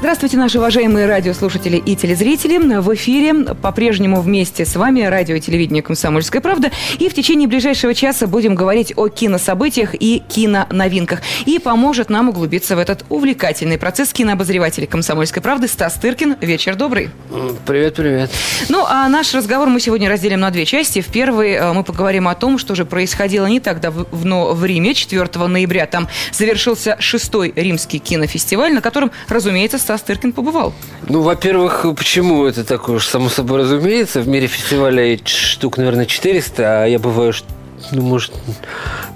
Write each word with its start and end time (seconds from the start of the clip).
Здравствуйте, 0.00 0.36
наши 0.36 0.58
уважаемые 0.58 1.06
радиослушатели 1.06 1.76
и 1.76 1.96
телезрители. 1.96 2.58
В 2.78 2.94
эфире 2.94 3.34
по-прежнему 3.34 4.20
вместе 4.20 4.64
с 4.64 4.76
вами 4.76 5.02
радио 5.02 5.34
и 5.34 5.40
телевидение 5.40 5.82
«Комсомольская 5.82 6.40
правда». 6.40 6.70
И 7.00 7.08
в 7.08 7.14
течение 7.14 7.48
ближайшего 7.48 7.92
часа 7.94 8.28
будем 8.28 8.54
говорить 8.54 8.92
о 8.94 9.08
кинособытиях 9.08 9.96
и 10.00 10.22
киноновинках. 10.28 11.20
И 11.46 11.58
поможет 11.58 12.10
нам 12.10 12.28
углубиться 12.28 12.76
в 12.76 12.78
этот 12.78 13.04
увлекательный 13.08 13.76
процесс 13.76 14.12
кинообозреватель 14.12 14.86
«Комсомольской 14.86 15.42
правды» 15.42 15.66
Стас 15.66 15.94
Тыркин. 15.94 16.36
Вечер 16.40 16.76
добрый. 16.76 17.10
Привет, 17.66 17.96
привет. 17.96 18.30
Ну, 18.68 18.84
а 18.88 19.08
наш 19.08 19.34
разговор 19.34 19.68
мы 19.68 19.80
сегодня 19.80 20.08
разделим 20.08 20.38
на 20.38 20.52
две 20.52 20.64
части. 20.64 21.00
В 21.00 21.08
первой 21.08 21.54
э, 21.54 21.72
мы 21.72 21.82
поговорим 21.82 22.28
о 22.28 22.36
том, 22.36 22.58
что 22.58 22.76
же 22.76 22.84
происходило 22.84 23.46
не 23.46 23.58
так 23.58 23.80
давно 23.80 24.54
в 24.54 24.64
Риме. 24.64 24.94
4 24.94 25.26
ноября 25.48 25.86
там 25.86 26.06
завершился 26.30 26.96
шестой 27.00 27.52
римский 27.56 27.98
кинофестиваль, 27.98 28.72
на 28.72 28.80
котором, 28.80 29.10
разумеется, 29.28 29.87
Стас 29.88 30.02
Тыркин 30.02 30.34
побывал. 30.34 30.74
Ну, 31.08 31.22
во-первых, 31.22 31.86
почему 31.96 32.44
это 32.44 32.62
такое 32.62 32.96
уж 32.96 33.06
само 33.06 33.30
собой 33.30 33.60
разумеется? 33.60 34.20
В 34.20 34.28
мире 34.28 34.46
фестиваля 34.46 35.18
штук, 35.24 35.78
наверное, 35.78 36.04
400, 36.04 36.82
а 36.82 36.84
я 36.84 36.98
бываю, 36.98 37.32
ну, 37.92 38.02
может, 38.02 38.34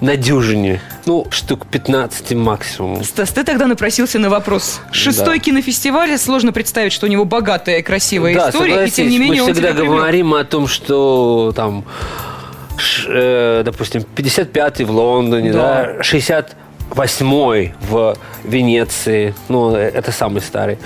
на 0.01 0.15
дюжине. 0.15 0.81
Ну, 1.05 1.27
штук 1.29 1.67
15 1.67 2.31
максимум. 2.31 3.03
Стас, 3.03 3.29
ты 3.29 3.43
тогда 3.43 3.67
напросился 3.67 4.17
на 4.17 4.31
вопрос. 4.31 4.81
Шестой 4.91 5.37
да. 5.37 5.43
кинофестиваль, 5.43 6.17
сложно 6.17 6.51
представить, 6.51 6.91
что 6.91 7.05
у 7.05 7.09
него 7.09 7.23
богатая, 7.23 7.83
красивая 7.83 8.33
да, 8.33 8.49
история, 8.49 8.71
согласись, 8.71 8.93
и 8.93 8.95
тем 8.95 9.09
не 9.09 9.19
менее 9.19 9.43
мы 9.43 9.53
всегда 9.53 9.73
говорим 9.73 10.33
о 10.33 10.43
том, 10.43 10.65
что 10.65 11.53
там, 11.55 11.85
э, 13.07 13.61
допустим, 13.63 14.03
55-й 14.15 14.85
в 14.85 14.89
Лондоне, 14.89 15.53
да, 15.53 15.93
да 15.97 16.03
60 16.03 16.62
восьмой 16.89 17.73
в 17.81 18.15
Венеции, 18.43 19.33
ну, 19.49 19.75
это 19.75 20.11
самый 20.11 20.41
старый, 20.41 20.77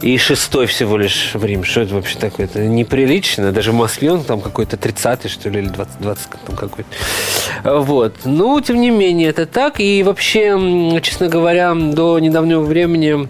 и 0.00 0.18
шестой 0.18 0.66
всего 0.66 0.96
лишь 0.96 1.30
в 1.34 1.44
Рим. 1.44 1.64
Что 1.64 1.82
это 1.82 1.94
вообще 1.94 2.18
такое? 2.18 2.46
Это 2.46 2.60
неприлично. 2.60 3.52
Даже 3.52 3.72
в 3.72 3.74
Москве 3.74 4.12
он 4.12 4.24
там 4.24 4.40
какой-то 4.40 4.76
30-й, 4.76 5.28
что 5.28 5.48
ли, 5.48 5.60
или 5.60 5.68
20, 5.68 6.00
20 6.00 6.28
там 6.46 6.56
какой-то. 6.56 6.90
Вот. 7.64 8.14
Ну, 8.24 8.60
тем 8.60 8.80
не 8.80 8.90
менее, 8.90 9.28
это 9.28 9.46
так. 9.46 9.78
И 9.78 10.02
вообще, 10.02 11.00
честно 11.02 11.28
говоря, 11.28 11.74
до 11.74 12.18
недавнего 12.18 12.62
времени 12.62 13.28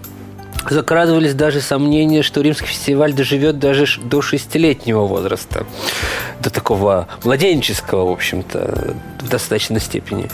закрадывались 0.70 1.34
даже 1.34 1.60
сомнения, 1.60 2.22
что 2.22 2.40
римский 2.40 2.66
фестиваль 2.66 3.12
доживет 3.12 3.58
даже 3.58 3.86
до 4.00 4.22
шестилетнего 4.22 5.06
возраста, 5.06 5.66
до 6.40 6.50
такого 6.50 7.08
младенческого, 7.24 8.08
в 8.08 8.12
общем-то, 8.12 8.94
в 9.20 9.28
достаточной 9.28 9.80
степени. 9.80 10.30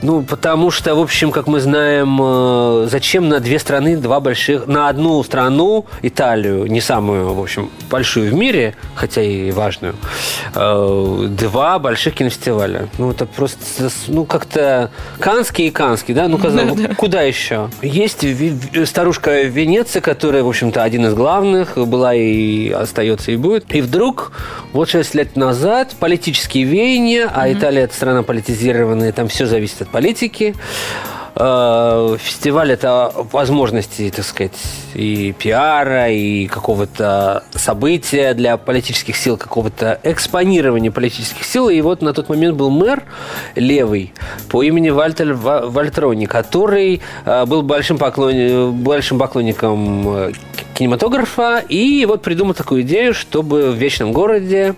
Ну, 0.00 0.22
потому 0.22 0.70
что, 0.70 0.94
в 0.94 1.00
общем, 1.00 1.32
как 1.32 1.48
мы 1.48 1.60
знаем, 1.60 2.18
э, 2.20 2.88
зачем 2.90 3.28
на 3.28 3.40
две 3.40 3.58
страны, 3.58 3.96
два 3.96 4.20
больших, 4.20 4.66
на 4.68 4.88
одну 4.88 5.22
страну, 5.24 5.86
Италию, 6.02 6.66
не 6.66 6.80
самую, 6.80 7.34
в 7.34 7.40
общем, 7.40 7.70
большую 7.90 8.30
в 8.30 8.34
мире, 8.34 8.76
хотя 8.94 9.22
и 9.22 9.50
важную, 9.50 9.96
э, 10.54 11.26
два 11.30 11.78
больших 11.80 12.14
кинофестиваля. 12.14 12.88
Ну, 12.98 13.10
это 13.10 13.26
просто, 13.26 13.90
ну, 14.06 14.24
как-то 14.24 14.90
Канский 15.18 15.66
и 15.66 15.70
Канский, 15.70 16.14
да? 16.14 16.28
Ну, 16.28 16.38
казалось, 16.48 16.74
да, 16.74 16.88
да. 16.88 16.94
куда 16.94 17.22
еще? 17.22 17.68
Есть 17.82 18.24
старушка 18.86 19.42
Венеция, 19.42 20.00
которая, 20.00 20.44
в 20.44 20.48
общем-то, 20.48 20.82
один 20.82 21.06
из 21.06 21.14
главных, 21.14 21.76
была 21.76 22.14
и 22.14 22.70
остается, 22.70 23.32
и 23.32 23.36
будет. 23.36 23.74
И 23.74 23.80
вдруг, 23.80 24.30
вот 24.72 24.88
шесть 24.88 25.14
лет 25.14 25.34
назад, 25.34 25.96
политические 25.98 26.64
веяния, 26.64 27.30
а 27.34 27.52
Италия– 27.52 27.82
это 27.84 27.94
страна 27.94 28.22
политизированная, 28.22 29.10
там 29.10 29.26
все 29.26 29.46
зависит 29.46 29.82
от 29.82 29.87
политики. 29.92 30.54
Э, 31.40 32.16
фестиваль– 32.18 32.72
это 32.72 33.12
возможности, 33.30 34.10
так 34.14 34.24
сказать, 34.24 34.60
и 34.94 35.32
пиара, 35.38 36.10
и 36.10 36.48
какого-то 36.48 37.44
события 37.52 38.34
для 38.34 38.56
политических 38.56 39.16
сил, 39.16 39.36
какого-то 39.36 40.00
экспонирования 40.02 40.90
политических 40.90 41.44
сил. 41.44 41.68
И 41.68 41.80
вот 41.80 42.02
на 42.02 42.12
тот 42.12 42.28
момент 42.28 42.56
был 42.56 42.70
мэр 42.70 43.04
левый 43.54 44.12
по 44.48 44.64
имени 44.64 44.90
Вальтер 44.90 45.34
Вальтрони, 45.34 46.26
который 46.26 47.00
э, 47.24 47.46
был 47.46 47.62
большим, 47.62 47.98
поклонником, 47.98 48.72
большим 48.72 49.18
поклонником 49.20 50.08
э, 50.08 50.32
кинематографа, 50.74 51.62
и 51.68 52.04
вот 52.04 52.22
придумал 52.22 52.54
такую 52.54 52.82
идею, 52.82 53.14
чтобы 53.14 53.70
в 53.70 53.74
Вечном 53.74 54.12
городе 54.12 54.74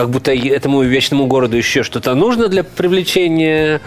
как 0.00 0.08
будто 0.08 0.32
этому 0.32 0.80
вечному 0.80 1.26
городу 1.26 1.58
еще 1.58 1.82
что-то 1.82 2.14
нужно 2.14 2.48
для 2.48 2.64
привлечения 2.64 3.82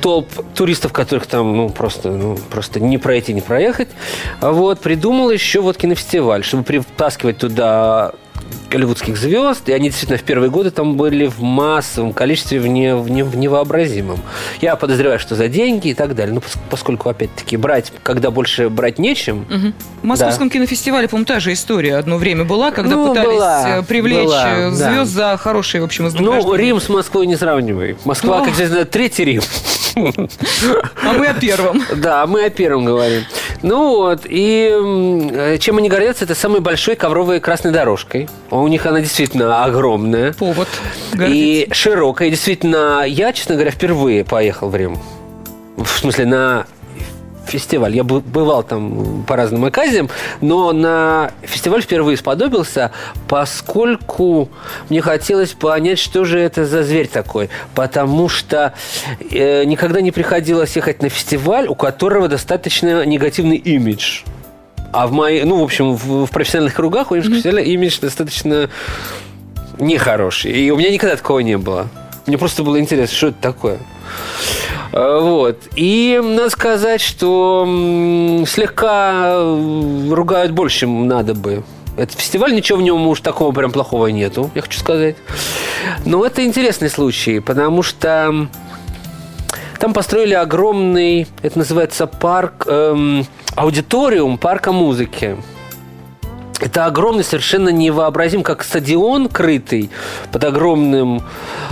толп 0.00 0.30
туристов, 0.54 0.94
которых 0.94 1.26
там 1.26 1.54
ну, 1.54 1.68
просто, 1.68 2.10
ну, 2.10 2.38
просто 2.50 2.80
не 2.80 2.96
пройти, 2.96 3.34
не 3.34 3.42
проехать. 3.42 3.88
Вот, 4.40 4.80
придумал 4.80 5.30
еще 5.30 5.60
вот 5.60 5.76
кинофестиваль, 5.76 6.42
чтобы 6.42 6.62
притаскивать 6.62 7.36
туда 7.36 8.12
голливудских 8.70 9.16
звезд, 9.16 9.68
и 9.68 9.72
они 9.72 9.88
действительно 9.88 10.18
в 10.18 10.22
первые 10.22 10.50
годы 10.50 10.70
там 10.70 10.96
были 10.96 11.26
в 11.26 11.42
массовом 11.42 12.12
количестве, 12.12 12.60
в, 12.60 12.66
не, 12.66 12.94
в, 12.94 13.10
не, 13.10 13.22
в 13.24 13.36
невообразимом. 13.36 14.20
Я 14.60 14.76
подозреваю, 14.76 15.18
что 15.18 15.34
за 15.34 15.48
деньги 15.48 15.88
и 15.88 15.94
так 15.94 16.14
далее. 16.14 16.34
Ну, 16.34 16.42
поскольку, 16.70 17.08
опять-таки, 17.08 17.56
брать, 17.56 17.92
когда 18.02 18.30
больше 18.30 18.68
брать 18.68 18.98
нечем. 18.98 19.40
Угу. 19.50 19.72
В 20.02 20.04
Московском 20.04 20.48
да. 20.48 20.54
кинофестивале, 20.54 21.08
по-моему, 21.08 21.26
та 21.26 21.40
же 21.40 21.52
история 21.52 21.96
одно 21.96 22.16
время 22.16 22.44
была, 22.44 22.70
когда 22.70 22.94
ну, 22.94 23.08
пытались 23.08 23.28
была, 23.28 23.78
э, 23.78 23.82
привлечь 23.82 24.24
была, 24.24 24.58
э, 24.58 24.70
звезд 24.70 25.14
да. 25.16 25.32
за 25.32 25.36
хорошие, 25.36 25.80
в 25.80 25.84
общем, 25.84 26.08
Ну, 26.14 26.54
Рим 26.54 26.80
с 26.80 26.88
Москвой 26.88 27.26
не 27.26 27.36
сравнивай. 27.36 27.96
Москва, 28.04 28.38
ну. 28.38 28.44
как 28.44 28.54
известно, 28.54 28.84
третий 28.84 29.24
Рим. 29.24 29.42
А 29.96 31.12
мы 31.12 31.26
о 31.26 31.34
первом. 31.34 31.82
Да, 31.96 32.26
мы 32.26 32.44
о 32.44 32.50
первом 32.50 32.84
говорим. 32.84 33.24
Ну 33.62 33.96
вот, 33.96 34.20
и 34.24 35.58
чем 35.60 35.78
они 35.78 35.88
гордятся, 35.88 36.24
это 36.24 36.34
самой 36.34 36.60
большой 36.60 36.94
ковровой 36.96 37.40
красной 37.40 37.72
дорожкой. 37.72 38.28
У 38.50 38.66
них 38.66 38.84
она 38.86 39.00
действительно 39.00 39.64
огромная. 39.64 40.32
Повод. 40.32 40.68
И 41.18 41.68
широкая. 41.70 42.30
Действительно, 42.30 43.04
я, 43.06 43.32
честно 43.32 43.54
говоря, 43.54 43.70
впервые 43.70 44.24
поехал 44.24 44.68
в 44.68 44.76
Рим. 44.76 44.98
В 45.76 45.86
смысле, 45.86 46.26
на 46.26 46.66
фестиваль. 47.46 47.94
Я 47.94 48.04
бывал 48.04 48.62
там 48.62 49.24
по 49.26 49.36
разным 49.36 49.64
оказиям, 49.64 50.08
но 50.40 50.72
на 50.72 51.32
фестиваль 51.42 51.82
впервые 51.82 52.16
сподобился, 52.16 52.92
поскольку 53.28 54.48
мне 54.88 55.00
хотелось 55.00 55.52
понять, 55.52 55.98
что 55.98 56.24
же 56.24 56.38
это 56.38 56.64
за 56.64 56.82
зверь 56.82 57.08
такой. 57.08 57.50
Потому 57.74 58.28
что 58.28 58.74
э, 59.30 59.64
никогда 59.64 60.00
не 60.00 60.12
приходилось 60.12 60.76
ехать 60.76 61.02
на 61.02 61.08
фестиваль, 61.08 61.66
у 61.66 61.74
которого 61.74 62.28
достаточно 62.28 63.04
негативный 63.04 63.56
имидж. 63.56 64.22
А 64.92 65.06
в 65.06 65.12
моей, 65.12 65.44
ну, 65.44 65.60
в 65.60 65.62
общем, 65.62 65.94
в, 65.94 66.26
в 66.26 66.30
профессиональных 66.30 66.74
кругах 66.74 67.10
у 67.10 67.14
римского 67.14 67.36
фестиваля 67.36 67.62
имидж 67.62 67.98
достаточно 68.00 68.68
нехороший. 69.78 70.52
И 70.52 70.70
у 70.70 70.76
меня 70.76 70.90
никогда 70.90 71.16
такого 71.16 71.40
не 71.40 71.56
было. 71.58 71.88
Мне 72.26 72.38
просто 72.38 72.62
было 72.62 72.78
интересно, 72.78 73.16
что 73.16 73.26
это 73.28 73.40
такое. 73.40 73.78
Э, 74.92 75.18
вот. 75.20 75.58
И 75.76 76.20
надо 76.22 76.50
сказать, 76.50 77.00
что 77.00 77.64
слегка 78.46 79.34
э, 79.34 80.08
ругают 80.10 80.52
больше, 80.52 80.80
чем 80.80 81.06
надо 81.06 81.34
бы. 81.34 81.62
Этот 81.96 82.18
фестиваль, 82.18 82.54
ничего 82.54 82.78
в 82.78 82.82
нем 82.82 83.06
уж 83.08 83.20
такого 83.20 83.52
прям 83.52 83.72
плохого 83.72 84.06
нету, 84.06 84.50
я 84.54 84.62
хочу 84.62 84.78
сказать. 84.78 85.16
Но 86.04 86.24
это 86.24 86.44
интересный 86.44 86.88
случай, 86.88 87.40
потому 87.40 87.82
что 87.82 88.48
там 89.78 89.92
построили 89.92 90.34
огромный, 90.34 91.26
это 91.42 91.58
называется 91.58 92.06
парк, 92.06 92.64
эм, 92.66 93.26
аудиториум 93.54 94.38
парка 94.38 94.72
музыки. 94.72 95.36
Это 96.60 96.84
огромный, 96.84 97.24
совершенно 97.24 97.70
невообразим, 97.70 98.42
как 98.42 98.62
стадион 98.62 99.28
крытый 99.28 99.90
под 100.30 100.44
огромным 100.44 101.22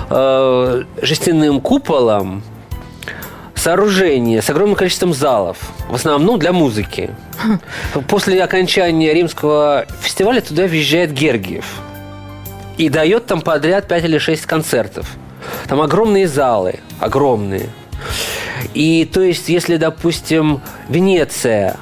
э, 0.08 0.84
жестяным 1.02 1.60
куполом 1.60 2.42
сооружение 3.54 4.40
с 4.40 4.48
огромным 4.48 4.76
количеством 4.76 5.12
залов, 5.12 5.58
в 5.90 5.94
основном 5.94 6.38
для 6.38 6.52
музыки. 6.52 7.10
После 8.08 8.42
окончания 8.42 9.12
римского 9.12 9.84
фестиваля 10.00 10.40
туда 10.40 10.66
въезжает 10.66 11.12
Гергиев 11.12 11.66
и 12.78 12.88
дает 12.88 13.26
там 13.26 13.42
подряд 13.42 13.88
5 13.88 14.04
или 14.04 14.18
6 14.18 14.46
концертов. 14.46 15.10
Там 15.66 15.80
огромные 15.82 16.28
залы, 16.28 16.80
огромные. 17.00 17.68
И 18.74 19.08
то 19.12 19.20
есть, 19.20 19.48
если, 19.48 19.76
допустим, 19.76 20.60
Венеция 20.88 21.76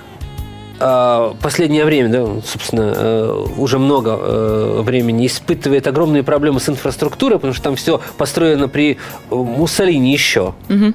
э, 0.81 1.33
последнее 1.43 1.85
время, 1.85 2.09
да, 2.09 2.27
собственно, 2.45 2.93
э, 2.97 3.45
уже 3.57 3.79
много 3.79 4.19
э, 4.19 4.81
времени 4.83 5.27
испытывает 5.27 5.87
огромные 5.87 6.23
проблемы 6.23 6.61
с 6.61 6.69
инфраструктурой, 6.69 7.39
потому 7.39 7.55
что 7.55 7.63
там 7.63 7.77
все 7.77 8.01
построено 8.17 8.69
при 8.69 8.99
Муссолини 9.31 10.13
еще. 10.13 10.55
Угу. 10.69 10.95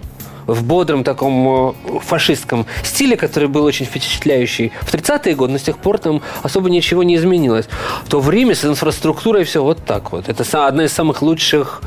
В 0.51 0.63
бодром 0.63 1.03
таком 1.03 1.75
э, 1.85 1.99
фашистском 2.01 2.65
стиле, 2.83 3.17
который 3.17 3.47
был 3.47 3.63
очень 3.63 3.85
впечатляющий 3.85 4.71
в 4.81 4.93
30-е 4.93 5.35
годы, 5.35 5.53
но 5.53 5.59
с 5.59 5.63
тех 5.63 5.77
пор 5.77 5.97
там 5.97 6.21
особо 6.43 6.69
ничего 6.69 7.03
не 7.03 7.15
изменилось, 7.15 7.67
то 8.09 8.19
в 8.19 8.29
Риме 8.29 8.55
с 8.55 8.65
инфраструктурой 8.65 9.43
все 9.43 9.63
вот 9.63 9.83
так 9.85 10.11
вот. 10.11 10.29
Это 10.29 10.43
одна 10.67 10.85
из 10.85 10.93
самых 10.93 11.21
лучших, 11.21 11.81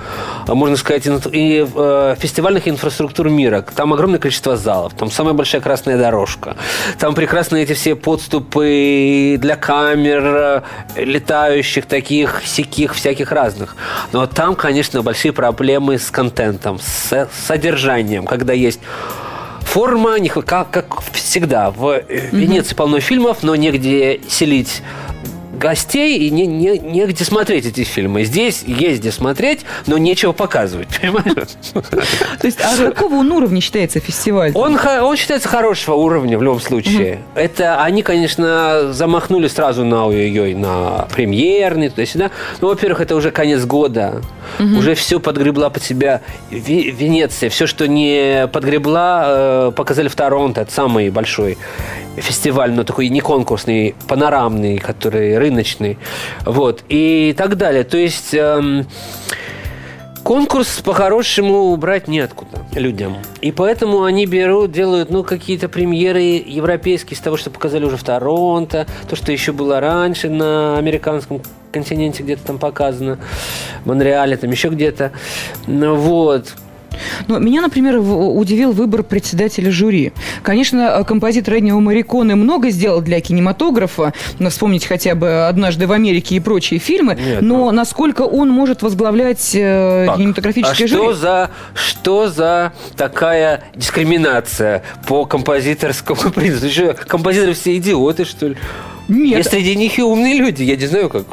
э, 0.49 0.55
можно 0.55 0.76
сказать, 0.76 1.06
и 1.32 1.66
э, 1.75 2.16
фестивальных 2.19 2.69
инфраструктур 2.69 3.28
мира. 3.28 3.64
Там 3.75 3.93
огромное 3.93 4.19
количество 4.19 4.56
залов, 4.56 4.94
там 4.94 5.11
самая 5.11 5.34
большая 5.34 5.61
красная 5.61 5.99
дорожка, 5.99 6.56
там 6.99 7.14
прекрасные 7.14 7.64
эти 7.64 7.75
все 7.75 7.94
подступы 7.94 9.37
для 9.38 9.56
камер, 9.56 10.62
летающих 10.96 11.87
таких, 11.87 12.43
сяких, 12.44 12.94
всяких 12.94 13.32
разных. 13.32 13.76
Но 14.12 14.26
там, 14.26 14.55
конечно, 14.55 15.02
большие 15.02 15.32
проблемы 15.32 15.99
с 15.99 16.11
контентом, 16.11 16.78
с 16.78 17.28
содержанием, 17.46 18.25
когда 18.25 18.54
есть 18.55 18.81
форма, 19.61 20.19
как, 20.47 20.71
как 20.71 21.01
всегда. 21.12 21.71
В 21.71 22.03
Венеции 22.33 22.75
полно 22.75 23.01
фильмов, 23.01 23.43
но 23.43 23.56
негде 23.56 24.21
селить 24.29 24.83
гостей 25.64 26.19
и 26.19 26.31
не, 26.31 26.46
не, 26.46 26.78
негде 26.78 27.25
смотреть 27.25 27.64
эти 27.64 27.84
фильмы. 27.84 28.25
Здесь 28.25 28.64
есть 28.66 29.00
где 29.00 29.11
смотреть, 29.11 29.61
но 29.87 29.96
нечего 29.96 30.32
показывать, 30.32 30.88
понимаешь? 31.00 31.49
То 31.72 32.46
есть, 32.46 32.58
а 32.61 32.76
какого 32.76 33.14
он 33.14 33.32
уровня 33.32 33.62
считается 33.62 33.99
фестиваль? 33.99 34.52
Он, 34.55 34.78
он 34.78 35.16
считается 35.16 35.49
хорошего 35.49 35.94
уровня 35.94 36.37
в 36.37 36.43
любом 36.43 36.61
случае. 36.61 37.20
Это 37.34 37.82
они, 37.82 38.02
конечно, 38.02 38.93
замахнули 38.93 39.49
сразу 39.49 39.84
на 39.84 40.06
ой-ой-ой, 40.06 40.52
на 40.52 41.08
премьерный, 41.14 41.88
туда-сюда. 41.88 42.31
Ну, 42.61 42.69
во-первых, 42.69 43.00
это 43.00 43.16
уже 43.16 43.31
конец 43.31 43.64
года. 43.64 44.20
Уже 44.58 44.94
все 44.94 45.19
подгребла 45.19 45.70
под 45.70 45.82
себя 45.82 46.20
Венеция. 46.50 47.49
Все, 47.49 47.66
что 47.66 47.88
не 47.88 48.49
подгребла, 48.52 49.25
э, 49.26 49.72
показали 49.75 50.08
в 50.08 50.14
Торонто. 50.14 50.61
Это 50.61 50.72
самый 50.72 51.08
большой 51.11 51.56
фестиваль, 52.16 52.72
но 52.72 52.84
такой 52.84 53.08
не 53.08 53.20
конкурсный, 53.20 53.94
панорамный, 54.08 54.78
который 54.78 55.38
рыночный, 55.38 55.99
вот, 56.44 56.84
и 56.88 57.34
так 57.37 57.56
далее. 57.56 57.84
То 57.84 57.96
есть 57.96 58.34
эм, 58.34 58.87
конкурс 60.25 60.81
по-хорошему 60.81 61.76
брать 61.76 62.08
неоткуда 62.08 62.66
людям. 62.72 63.16
И 63.40 63.52
поэтому 63.52 64.05
они 64.05 64.26
берут, 64.26 64.72
делают, 64.72 65.11
ну, 65.11 65.22
какие-то 65.22 65.69
премьеры 65.69 66.20
европейские 66.20 67.16
с 67.16 67.20
того, 67.20 67.37
что 67.37 67.50
показали 67.50 67.84
уже 67.84 67.96
в 67.96 68.02
Торонто, 68.02 68.87
то, 69.08 69.16
что 69.16 69.31
еще 69.31 69.52
было 69.52 69.81
раньше 69.81 70.31
на 70.31 70.78
американском 70.78 71.43
континенте 71.72 72.22
где-то 72.22 72.46
там 72.46 72.58
показано, 72.58 73.19
в 73.84 73.88
Монреале, 73.88 74.37
там 74.37 74.50
еще 74.50 74.69
где-то. 74.69 75.12
Ну, 75.66 75.94
вот. 75.96 76.55
Но 77.29 77.38
меня, 77.38 77.61
например, 77.61 77.99
удивил 77.99 78.73
выбор 78.73 79.02
председателя 79.02 79.70
жюри. 79.70 80.12
Конечно, 80.43 81.05
композитор 81.06 81.55
Эннио 81.55 81.81
Мариконе 81.81 82.35
много 82.35 82.70
сделал 82.70 83.00
для 83.00 83.20
кинематографа, 83.20 84.12
но 84.38 84.50
вспомнить 84.50 84.87
хотя 84.87 85.14
бы 85.14 85.46
«Однажды 85.46 85.87
в 85.87 85.93
Америке» 85.93 86.37
и 86.37 86.41
прочие 86.41 86.81
фильмы, 86.81 87.14
Нет, 87.14 87.43
но 87.43 87.67
ну... 87.67 87.70
насколько 87.73 88.23
он 88.23 88.50
может 88.50 88.82
возглавлять 88.82 89.50
э, 89.55 90.05
так, 90.06 90.17
кинематографическое 90.17 90.87
а 90.87 90.88
жюри? 90.88 91.02
Что 91.02 91.14
за, 91.14 91.50
что 91.75 92.29
за 92.29 92.73
такая 92.97 93.64
дискриминация 93.75 94.82
по 95.06 95.25
композиторскому 95.25 96.31
принципу? 96.35 96.97
Композиторы 97.06 97.55
все 97.55 97.76
идиоты, 97.76 98.25
что 98.25 98.49
ли? 98.49 98.56
Нет. 99.08 99.44
Я 99.44 99.50
среди 99.50 99.76
них 99.76 99.99
и 99.99 100.02
умные 100.02 100.35
люди. 100.35 100.62
Я 100.62 100.76
не 100.76 100.87
знаю, 100.87 101.11
как, 101.11 101.26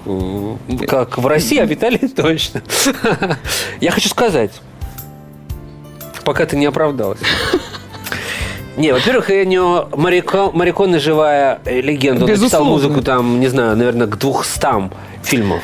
как 0.88 1.18
в 1.18 1.26
России, 1.26 1.58
а 1.58 1.66
в 1.66 1.74
Италии 1.74 2.08
точно. 2.16 2.62
Я 3.80 3.92
хочу 3.92 4.10
сказать, 4.10 4.52
пока 6.24 6.46
ты 6.46 6.58
не 6.58 6.66
оправдалась. 6.66 7.20
Не, 8.78 8.94
во-первых, 8.94 9.30
Энио 9.30 9.90
Мариконе 9.96 10.98
живая 11.00 11.60
легенда. 11.66 12.24
Он 12.24 12.32
написал 12.32 12.64
музыку 12.64 13.02
там, 13.02 13.40
не 13.40 13.48
знаю, 13.48 13.76
наверное, 13.76 14.08
к 14.08 14.18
двухстам 14.18 14.92
фильмов. 15.24 15.62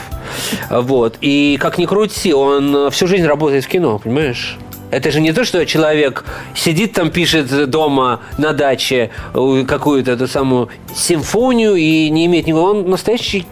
Вот. 0.69 1.17
И 1.21 1.57
как 1.59 1.77
ни 1.77 1.85
крути, 1.85 2.33
он 2.33 2.91
всю 2.91 3.07
жизнь 3.07 3.25
работает 3.25 3.63
в 3.63 3.67
кино, 3.69 3.97
понимаешь? 3.97 4.57
Это 4.91 5.11
же 5.11 5.19
не 5.19 5.33
то, 5.33 5.43
что 5.45 5.65
человек 5.65 6.25
сидит 6.53 6.93
там, 6.93 7.09
пишет 7.09 7.69
дома 7.69 8.21
на 8.37 8.53
даче 8.53 9.09
какую-то 9.33 10.11
эту 10.11 10.27
самую 10.27 10.69
симфонию 10.95 11.75
и 11.75 12.09
не 12.09 12.25
имеет 12.25 12.45
никакого... 12.47 12.71
Он 12.71 12.89
настоящий 12.89 13.45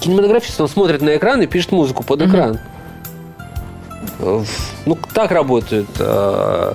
кинематографист, 0.00 0.60
он 0.60 0.68
смотрит 0.68 1.02
на 1.02 1.16
экран 1.16 1.42
и 1.42 1.46
пишет 1.46 1.72
музыку 1.72 2.04
под 2.04 2.22
экран. 2.22 2.52
Mm-hmm. 2.52 2.77
Ну, 4.18 4.98
так 5.14 5.30
работают 5.30 5.88
э, 5.98 6.74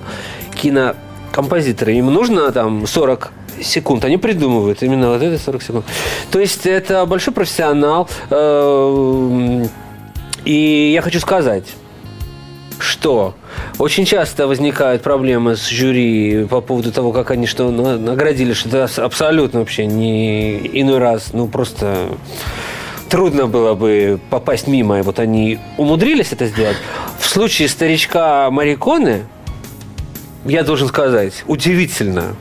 кинокомпозиторы. 0.54 1.94
Им 1.94 2.12
нужно 2.12 2.50
там 2.52 2.86
40 2.86 3.32
секунд. 3.62 4.04
Они 4.04 4.16
придумывают 4.16 4.82
именно 4.82 5.10
вот 5.10 5.22
это 5.22 5.42
40 5.42 5.62
секунд. 5.62 5.84
То 6.30 6.40
есть 6.40 6.66
это 6.66 7.04
большой 7.06 7.34
профессионал. 7.34 8.08
Э, 8.30 9.66
и 10.44 10.92
я 10.94 11.00
хочу 11.02 11.20
сказать, 11.20 11.64
что 12.78 13.34
очень 13.78 14.04
часто 14.04 14.46
возникают 14.46 15.02
проблемы 15.02 15.56
с 15.56 15.68
жюри 15.68 16.46
по 16.48 16.60
поводу 16.60 16.92
того, 16.92 17.12
как 17.12 17.30
они 17.30 17.46
что 17.46 17.70
наградили, 17.70 18.52
что 18.52 18.68
это 18.68 19.04
абсолютно 19.04 19.60
вообще 19.60 19.86
не 19.86 20.58
иной 20.80 20.98
раз, 20.98 21.32
ну 21.32 21.48
просто 21.48 22.08
трудно 23.14 23.46
было 23.46 23.74
бы 23.74 24.18
попасть 24.28 24.66
мимо, 24.66 24.98
и 24.98 25.02
вот 25.02 25.20
они 25.20 25.60
умудрились 25.76 26.32
это 26.32 26.46
сделать. 26.46 26.76
В 27.20 27.28
случае 27.28 27.68
старичка 27.68 28.50
Мариконы, 28.50 29.26
я 30.44 30.64
должен 30.64 30.88
сказать, 30.88 31.44
удивительно. 31.46 32.34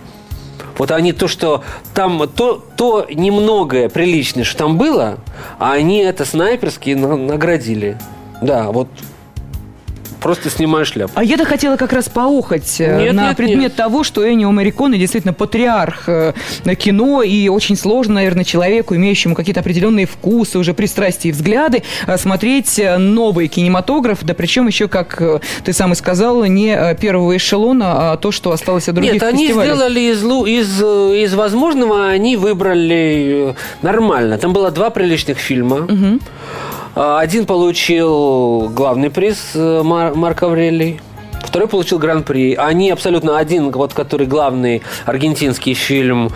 Вот 0.79 0.89
они 0.89 1.13
то, 1.13 1.27
что 1.27 1.63
там, 1.93 2.27
то, 2.27 2.55
то 2.75 3.05
немногое 3.07 3.87
приличное, 3.87 4.43
что 4.43 4.57
там 4.57 4.79
было, 4.79 5.19
а 5.59 5.73
они 5.73 5.99
это 5.99 6.25
снайперски 6.25 6.89
наградили. 6.95 7.99
Да, 8.41 8.71
вот 8.71 8.87
Просто 10.23 10.49
снимаешь 10.49 10.93
шляпу. 10.93 11.11
А 11.15 11.23
я-то 11.23 11.43
хотела 11.43 11.75
как 11.75 11.91
раз 11.91 12.07
поухать 12.07 12.79
э, 12.79 13.03
нет, 13.03 13.13
на 13.13 13.27
нет, 13.27 13.37
предмет 13.37 13.59
нет. 13.59 13.75
того, 13.75 14.03
что 14.03 14.25
Эннио 14.25 14.51
Мариконе 14.51 14.97
действительно 14.97 15.33
патриарх 15.33 16.07
э, 16.07 16.33
кино, 16.77 17.23
и 17.23 17.49
очень 17.49 17.75
сложно, 17.75 18.15
наверное, 18.15 18.45
человеку, 18.45 18.95
имеющему 18.95 19.35
какие-то 19.35 19.59
определенные 19.59 20.05
вкусы, 20.05 20.57
уже 20.57 20.73
пристрастия 20.73 21.29
и 21.29 21.31
взгляды, 21.33 21.83
э, 22.07 22.17
смотреть 22.17 22.81
новый 22.97 23.49
кинематограф, 23.49 24.19
да 24.23 24.33
причем 24.33 24.67
еще, 24.67 24.87
как 24.87 25.21
ты 25.65 25.73
сам 25.73 25.91
и 25.91 25.95
сказал, 25.95 26.45
не 26.45 26.95
первого 27.01 27.35
эшелона, 27.35 28.13
а 28.13 28.17
то, 28.17 28.31
что 28.31 28.53
осталось 28.53 28.87
от 28.87 28.95
других 28.95 29.13
Нет, 29.13 29.23
они 29.23 29.47
фестивалей. 29.47 29.69
сделали 29.69 29.99
из, 29.99 30.23
из, 30.23 30.81
из 30.81 31.33
возможного, 31.33 32.07
они 32.07 32.37
выбрали 32.37 33.55
нормально. 33.81 34.37
Там 34.37 34.53
было 34.53 34.71
два 34.71 34.89
приличных 34.89 35.37
фильма. 35.37 35.81
Угу. 35.81 36.19
А, 36.95 37.19
один 37.19 37.45
получил 37.45 38.69
главный 38.69 39.09
приз 39.09 39.51
э, 39.55 39.81
Мар- 39.83 40.13
Марк 40.15 40.43
Аврелий. 40.43 41.01
Второй 41.43 41.67
получил 41.67 41.99
гран-при. 41.99 42.53
Они 42.55 42.89
абсолютно 42.91 43.37
один, 43.37 43.71
вот 43.71 43.93
который 43.93 44.27
главный 44.27 44.81
аргентинский 45.05 45.73
фильм 45.73 46.31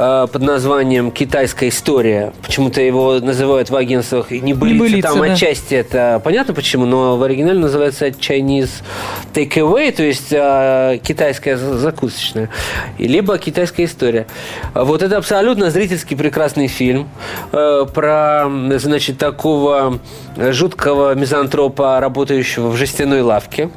Э, 0.00 0.28
под 0.30 0.42
названием 0.42 1.10
«Китайская 1.10 1.68
история». 1.70 2.32
Почему-то 2.42 2.80
его 2.80 3.18
называют 3.18 3.68
в 3.68 3.74
агентствах 3.74 4.30
не 4.30 4.54
были 4.54 5.00
там 5.00 5.18
да. 5.18 5.32
отчасти 5.32 5.74
это 5.74 6.20
понятно 6.22 6.54
почему, 6.54 6.86
но 6.86 7.16
в 7.16 7.22
оригинале 7.24 7.58
называется 7.58 8.06
Chinese 8.06 8.70
Takeaway, 9.34 9.90
то 9.90 10.04
есть 10.04 10.28
э, 10.30 11.00
китайская 11.02 11.56
закусочная, 11.56 12.48
либо 12.98 13.38
китайская 13.38 13.84
история. 13.86 14.28
Вот 14.72 15.02
это 15.02 15.16
абсолютно 15.16 15.70
зрительский 15.70 16.16
прекрасный 16.16 16.68
фильм 16.68 17.08
э, 17.50 17.84
про, 17.92 18.46
значит, 18.76 19.18
такого 19.18 19.98
жуткого 20.36 21.16
мизантропа, 21.16 21.98
работающего 21.98 22.68
в 22.68 22.76
жестяной 22.76 23.22
лавке 23.22 23.68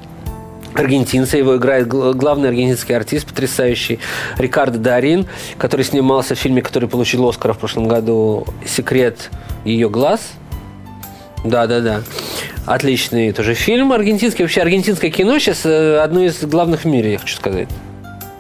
аргентинца. 0.74 1.38
Его 1.38 1.58
играет 1.58 1.88
главный 1.88 2.50
аргентинский 2.50 2.94
артист, 2.94 3.28
потрясающий 3.28 4.00
Рикардо 4.38 4.78
Дарин, 4.78 5.28
который 5.58 5.86
снимался 5.86 6.36
в 6.36 6.40
фильме, 6.40 6.62
который 6.62 6.90
получил 6.90 7.28
Оскар 7.28 7.54
в 7.54 7.58
прошлом 7.58 7.88
году 7.88 8.46
«Секрет 8.66 9.30
ее 9.66 9.90
глаз». 9.90 10.32
Да-да-да. 11.44 12.02
Отличный 12.66 13.32
тоже 13.32 13.56
фильм 13.56 13.92
аргентинский. 13.92 14.44
Вообще 14.44 14.62
аргентинское 14.62 15.10
кино 15.10 15.40
сейчас 15.40 15.66
э, 15.66 15.98
одно 15.98 16.22
из 16.22 16.44
главных 16.44 16.82
в 16.82 16.86
мире, 16.86 17.14
я 17.14 17.18
хочу 17.18 17.36
сказать. 17.36 17.68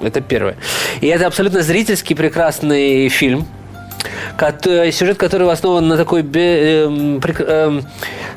Это 0.01 0.21
первое. 0.21 0.55
И 1.01 1.07
это 1.07 1.27
абсолютно 1.27 1.61
зрительский 1.61 2.15
прекрасный 2.15 3.09
фильм– 3.09 3.47
сюжет 4.91 5.17
который 5.17 5.49
основан 5.51 5.87
на 5.87 5.97
такой 5.97 6.21
эм, 6.21 7.19
эм, 7.19 7.83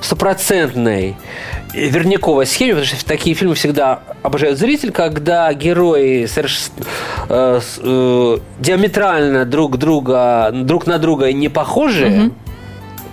стопроцентной 0.01 1.17
верняковой 1.75 2.47
схеме, 2.47 2.75
потому 2.75 2.87
что 2.87 3.05
такие 3.05 3.35
фильмы 3.35 3.55
всегда 3.55 4.01
обожают 4.23 4.59
зритель, 4.59 4.93
когда 4.93 5.53
герои 5.53 6.27
соверш... 6.27 6.71
э, 7.29 7.61
э, 7.79 8.39
диаметрально 8.61 9.45
друг 9.45 9.79
друга, 9.79 10.51
друг 10.53 10.87
на 10.87 10.99
друга 10.99 11.33
не 11.33 11.49
похожи, 11.49 12.07
угу. 12.07 12.35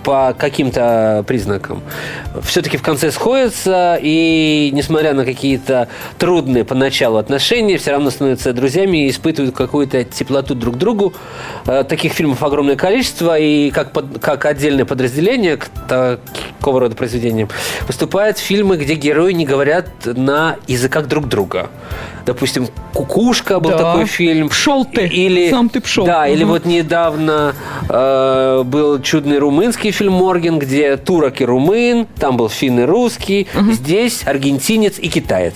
По 0.04 0.34
каким-то 0.36 1.24
признакам. 1.26 1.82
Все-таки 2.42 2.76
в 2.76 2.82
конце 2.82 3.10
сходятся, 3.12 3.98
и 4.00 4.70
несмотря 4.72 5.12
на 5.14 5.24
какие-то 5.24 5.88
трудные 6.18 6.64
поначалу 6.64 7.18
отношения, 7.18 7.78
все 7.78 7.92
равно 7.92 8.10
становятся 8.10 8.52
друзьями 8.52 9.06
и 9.06 9.10
испытывают 9.10 9.54
какую-то 9.54 10.04
теплоту 10.04 10.54
друг 10.54 10.74
к 10.74 10.78
другу. 10.78 11.12
Э, 11.66 11.84
таких 11.84 12.12
фильмов 12.12 12.42
огромное 12.42 12.76
количество, 12.76 13.38
и 13.38 13.70
как, 13.70 13.92
под, 13.92 14.18
как 14.20 14.44
отдельное 14.44 14.84
подразделение 14.84 15.56
к 15.56 15.68
такого 15.88 16.80
рода 16.80 16.96
произведениям 16.96 17.48
выступают 17.86 18.38
фильмы, 18.38 18.76
где 18.76 18.94
герои 18.94 19.32
не 19.32 19.44
говорят 19.46 19.86
на 20.04 20.56
языках 20.66 21.06
друг 21.06 21.28
друга. 21.28 21.68
Допустим, 22.26 22.68
«Кукушка» 22.92 23.58
был 23.60 23.70
Да. 23.70 23.78
такой 23.78 24.06
фильм. 24.06 24.48
Пшел 24.48 24.84
ты. 24.84 25.06
Или, 25.06 25.50
Сам 25.50 25.68
ты 25.68 25.80
пшел. 25.80 26.04
Да, 26.06 26.26
или 26.28 26.44
Мгм. 26.44 26.52
вот 26.52 26.64
недавно 26.66 27.54
э, 27.88 28.62
был 28.64 29.00
чудный 29.00 29.38
румынский 29.38 29.91
фильм 29.92 30.14
«Морген», 30.14 30.58
где 30.58 30.96
турок 30.96 31.40
и 31.40 31.44
румын, 31.44 32.06
там 32.18 32.36
был 32.36 32.48
финн 32.48 32.80
и 32.80 32.84
русский, 32.84 33.46
здесь 33.70 34.22
аргентинец 34.26 34.98
и 34.98 35.08
китаец. 35.08 35.54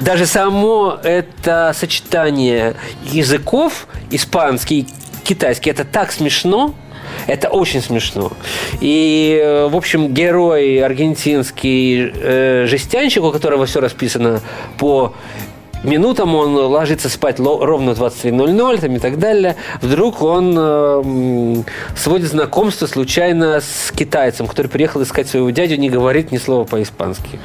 Даже 0.00 0.26
само 0.26 0.98
это 1.02 1.74
сочетание 1.76 2.74
языков, 3.04 3.86
испанский 4.10 4.80
и 4.80 4.86
китайский, 5.24 5.70
это 5.70 5.84
так 5.84 6.12
смешно, 6.12 6.74
это 7.26 7.48
очень 7.48 7.80
смешно. 7.80 8.32
И, 8.80 9.38
э, 9.42 9.68
в 9.68 9.76
общем, 9.76 10.12
герой 10.12 10.82
аргентинский 10.82 12.12
э, 12.14 12.66
жестянщик, 12.68 13.22
у 13.22 13.30
которого 13.30 13.66
все 13.66 13.80
расписано 13.80 14.40
по 14.78 15.14
минутам, 15.84 16.34
он 16.34 16.54
ложится 16.54 17.08
спать 17.08 17.38
ровно 17.38 17.94
в 17.94 18.00
23.00 18.00 18.80
там, 18.80 18.96
и 18.96 18.98
так 18.98 19.18
далее. 19.18 19.56
Вдруг 19.80 20.22
он 20.22 20.56
э, 20.56 20.60
м, 20.60 21.64
сводит 21.96 22.28
знакомство 22.28 22.86
случайно 22.86 23.60
с 23.60 23.92
китайцем, 23.92 24.46
который 24.46 24.68
приехал 24.68 25.02
искать 25.02 25.28
своего 25.28 25.50
дядю, 25.50 25.76
не 25.76 25.90
говорит 25.90 26.32
ни 26.32 26.38
слова 26.38 26.64
по-испански. 26.64 27.38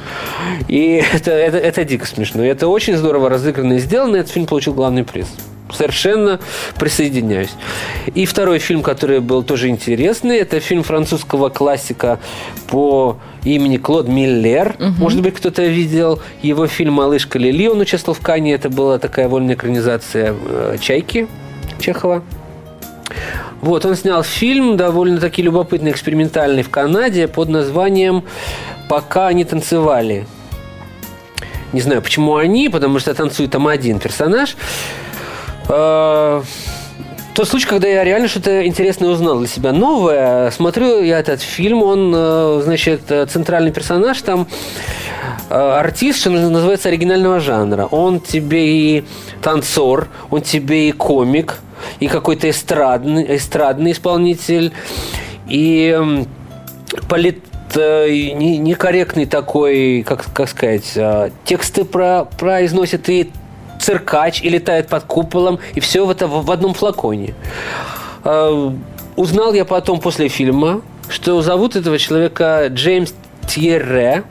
И 0.68 1.02
это, 1.12 1.30
это, 1.30 1.58
это 1.58 1.84
дико 1.84 2.06
смешно. 2.06 2.44
И 2.44 2.48
это 2.48 2.68
очень 2.68 2.96
здорово 2.96 3.28
разыграно 3.28 3.74
и 3.74 3.78
сделано. 3.78 4.16
Этот 4.16 4.32
фильм 4.32 4.46
получил 4.46 4.74
главный 4.74 5.04
приз. 5.04 5.28
Совершенно 5.72 6.40
присоединяюсь. 6.78 7.50
И 8.14 8.24
второй 8.26 8.58
фильм, 8.58 8.82
который 8.82 9.20
был 9.20 9.42
тоже 9.42 9.68
интересный, 9.68 10.38
это 10.38 10.60
фильм 10.60 10.82
французского 10.82 11.48
классика 11.50 12.18
по 12.68 13.18
имени 13.44 13.76
Клод 13.76 14.08
Миллер. 14.08 14.76
Может 14.98 15.22
быть, 15.22 15.34
кто-то 15.34 15.64
видел 15.64 16.20
его 16.42 16.66
фильм 16.66 16.94
«Малышка 16.94 17.38
Лили». 17.38 17.66
Он 17.66 17.80
участвовал 17.80 18.18
в 18.18 18.20
Кане. 18.20 18.54
Это 18.54 18.70
была 18.70 18.98
такая 18.98 19.28
вольная 19.28 19.54
экранизация 19.54 20.34
э, 20.34 20.76
«Чайки» 20.80 21.28
Чехова. 21.78 22.22
Вот, 23.60 23.84
он 23.84 23.96
снял 23.96 24.22
фильм 24.22 24.76
довольно-таки 24.76 25.42
любопытный, 25.42 25.90
экспериментальный 25.90 26.62
в 26.62 26.70
Канаде 26.70 27.26
под 27.28 27.48
названием 27.48 28.24
«Пока 28.88 29.26
они 29.28 29.44
танцевали». 29.44 30.26
Не 31.72 31.80
знаю, 31.82 32.00
почему 32.00 32.36
они, 32.36 32.68
потому 32.68 32.98
что 32.98 33.12
танцует 33.12 33.50
там 33.50 33.66
один 33.66 33.98
персонаж. 33.98 34.56
Э, 35.68 36.42
Тот 37.34 37.48
случай, 37.48 37.68
когда 37.68 37.86
я 37.86 38.02
реально 38.02 38.26
что-то 38.26 38.66
интересное 38.66 39.10
узнал 39.10 39.38
для 39.38 39.46
себя 39.46 39.72
новое. 39.72 40.50
Смотрю 40.50 41.02
я 41.02 41.20
этот 41.20 41.40
фильм, 41.40 41.82
он, 41.82 42.12
э, 42.14 42.60
значит, 42.64 43.02
э, 43.10 43.26
центральный 43.26 43.70
персонаж 43.70 44.20
там 44.22 44.46
артист, 45.50 46.20
что 46.20 46.30
называется, 46.30 46.90
оригинального 46.90 47.40
жанра. 47.40 47.86
Он 47.86 48.20
тебе 48.20 48.66
и 48.66 49.04
танцор, 49.40 50.08
он 50.30 50.42
тебе 50.42 50.90
и 50.90 50.92
комик, 50.92 51.60
и 52.00 52.06
какой-то 52.08 52.50
эстрадный, 52.50 53.36
эстрадный 53.36 53.92
исполнитель, 53.92 54.72
и 55.48 55.98
полит 57.08 57.42
не- 57.74 58.58
некорректный 58.58 59.24
такой, 59.24 60.04
как, 60.06 60.26
как 60.34 60.50
сказать, 60.50 60.98
тексты 61.44 61.84
про, 61.84 62.26
произносит 62.26 63.08
и 63.08 63.30
циркач, 63.88 64.42
и 64.42 64.50
летает 64.50 64.88
под 64.88 65.04
куполом, 65.04 65.58
и 65.74 65.80
все 65.80 66.10
это 66.10 66.26
в, 66.26 66.50
одном 66.50 66.74
флаконе. 66.74 67.34
Э, 68.24 68.70
Узнал 69.16 69.52
я 69.52 69.64
потом 69.64 69.98
после 69.98 70.28
фильма, 70.28 70.82
что 71.08 71.42
зовут 71.42 71.74
этого 71.74 71.98
человека 71.98 72.68
Джеймс 72.68 73.12
Тьерре, 73.48 74.22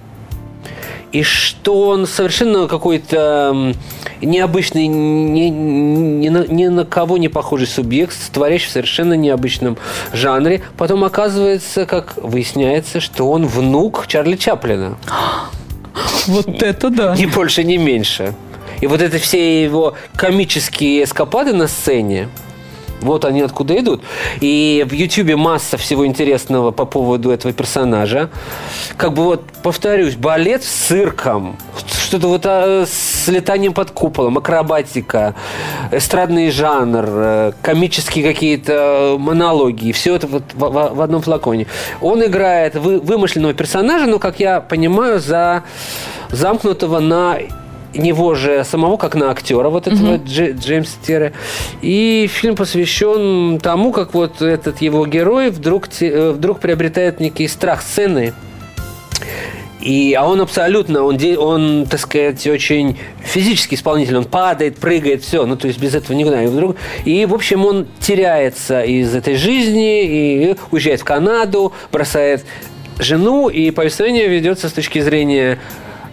и 1.11 1.23
что 1.23 1.89
он 1.89 2.07
совершенно 2.07 2.67
какой-то 2.67 3.73
необычный, 4.21 4.87
ни, 4.87 5.49
ни 5.49 6.29
на, 6.29 6.47
ни 6.47 6.67
на 6.67 6.85
кого 6.85 7.17
не 7.17 7.27
похожий 7.27 7.67
субъект, 7.67 8.15
творящий 8.31 8.67
в 8.67 8.71
совершенно 8.71 9.15
необычном 9.15 9.77
жанре. 10.13 10.61
Потом 10.77 11.03
оказывается, 11.03 11.85
как 11.85 12.13
выясняется, 12.15 13.01
что 13.01 13.29
он 13.29 13.45
внук 13.45 14.05
Чарли 14.07 14.37
Чаплина. 14.37 14.97
Вот 16.27 16.61
это 16.61 16.89
да. 16.89 17.15
Ни 17.17 17.25
больше, 17.25 17.63
ни 17.63 17.77
меньше. 17.77 18.35
И 18.81 18.87
вот 18.87 19.01
это 19.01 19.17
все 19.17 19.63
его 19.63 19.95
комические 20.15 21.03
эскапады 21.03 21.53
на 21.53 21.67
сцене, 21.67 22.29
вот 23.01 23.25
они 23.25 23.41
откуда 23.41 23.77
идут. 23.77 24.01
И 24.41 24.83
в 24.89 24.91
Ютьюбе 24.91 25.35
масса 25.35 25.77
всего 25.77 26.05
интересного 26.07 26.71
по 26.71 26.85
поводу 26.85 27.29
этого 27.29 27.53
персонажа. 27.53 28.29
Как 28.97 29.13
бы 29.13 29.23
вот, 29.23 29.43
повторюсь, 29.61 30.15
балет 30.15 30.63
с 30.63 30.67
цирком, 30.67 31.57
что-то 32.03 32.27
вот 32.27 32.41
а, 32.45 32.85
с 32.87 33.27
летанием 33.27 33.73
под 33.73 33.91
куполом, 33.91 34.37
акробатика, 34.39 35.35
эстрадный 35.91 36.49
жанр, 36.49 37.05
э, 37.07 37.51
комические 37.61 38.23
какие-то 38.25 39.17
монологи. 39.19 39.91
Все 39.91 40.15
это 40.15 40.25
вот 40.25 40.43
в, 40.55 40.57
в- 40.59 40.95
в 40.95 41.01
одном 41.01 41.21
флаконе. 41.21 41.67
Он 42.01 42.25
играет 42.25 42.75
вы- 42.75 42.99
вымышленного 42.99 43.53
персонажа, 43.53 44.07
но, 44.07 44.17
как 44.17 44.39
я 44.39 44.59
понимаю, 44.59 45.19
за 45.19 45.63
замкнутого 46.31 46.99
на 46.99 47.37
него 47.93 48.35
же 48.35 48.63
самого, 48.63 48.97
как 48.97 49.15
на 49.15 49.31
актера 49.31 49.69
вот 49.69 49.87
этого 49.87 50.15
Дж- 50.15 50.57
Джеймса 50.59 50.97
Терре. 51.05 51.33
И 51.81 52.29
фильм 52.31 52.55
посвящен 52.55 53.59
тому, 53.59 53.91
как 53.91 54.13
вот 54.13 54.41
этот 54.41 54.81
его 54.81 55.05
герой 55.05 55.49
вдруг, 55.49 55.87
э, 55.99 56.31
вдруг 56.31 56.59
приобретает 56.59 57.19
некий 57.19 57.47
страх 57.47 57.81
сцены. 57.81 58.33
И, 59.79 60.13
а 60.15 60.25
он 60.25 60.41
абсолютно, 60.41 61.03
он, 61.03 61.17
он, 61.37 61.85
так 61.89 61.99
сказать, 61.99 62.45
очень 62.47 62.97
физический 63.23 63.75
исполнитель, 63.75 64.17
он 64.17 64.25
падает, 64.25 64.77
прыгает, 64.77 65.23
все, 65.23 65.45
ну, 65.45 65.55
то 65.55 65.67
есть 65.67 65.79
без 65.79 65.95
этого 65.95 66.17
никуда. 66.17 66.43
И, 66.43 66.47
вдруг, 66.47 66.75
и, 67.05 67.25
в 67.25 67.33
общем, 67.33 67.65
он 67.65 67.87
теряется 67.99 68.81
из 68.81 69.15
этой 69.15 69.35
жизни 69.35 70.49
и 70.49 70.55
уезжает 70.71 71.01
в 71.01 71.03
Канаду, 71.03 71.73
бросает 71.91 72.43
жену, 72.99 73.49
и 73.49 73.71
повествование 73.71 74.27
ведется 74.27 74.67
с 74.67 74.73
точки 74.73 74.99
зрения 74.99 75.59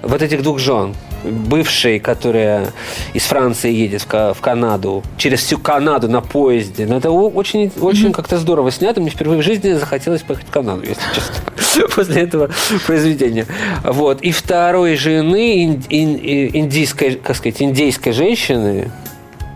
вот 0.03 0.23
этих 0.23 0.43
двух 0.43 0.59
жен. 0.59 0.95
Бывшей, 1.25 1.99
которая 1.99 2.73
из 3.15 3.23
Франции 3.23 3.73
едет 3.73 4.03
в, 4.03 4.35
в 4.35 4.41
Канаду, 4.41 5.03
через 5.17 5.41
всю 5.41 5.59
Канаду 5.59 6.09
на 6.09 6.21
поезде. 6.21 6.87
Но 6.87 6.97
это 6.99 7.11
о- 7.11 7.31
очень, 7.31 7.73
очень 7.81 8.13
как-то 8.13 8.39
здорово 8.39 8.71
снято. 8.71 9.01
Мне 9.01 9.11
впервые 9.11 9.41
в 9.41 9.45
жизни 9.45 9.73
захотелось 9.73 10.23
поехать 10.23 10.47
в 10.49 10.51
Канаду, 10.51 10.83
если 10.83 11.03
честно, 11.15 11.89
после 11.95 12.23
этого 12.23 12.51
произведения. 12.87 13.47
Вот. 13.83 14.21
И 14.23 14.33
второй 14.33 14.97
жены 14.97 15.81
индийской, 15.89 17.15
как 17.17 17.37
сказать, 17.37 17.61
индейской 17.63 18.13
женщины 18.13 18.91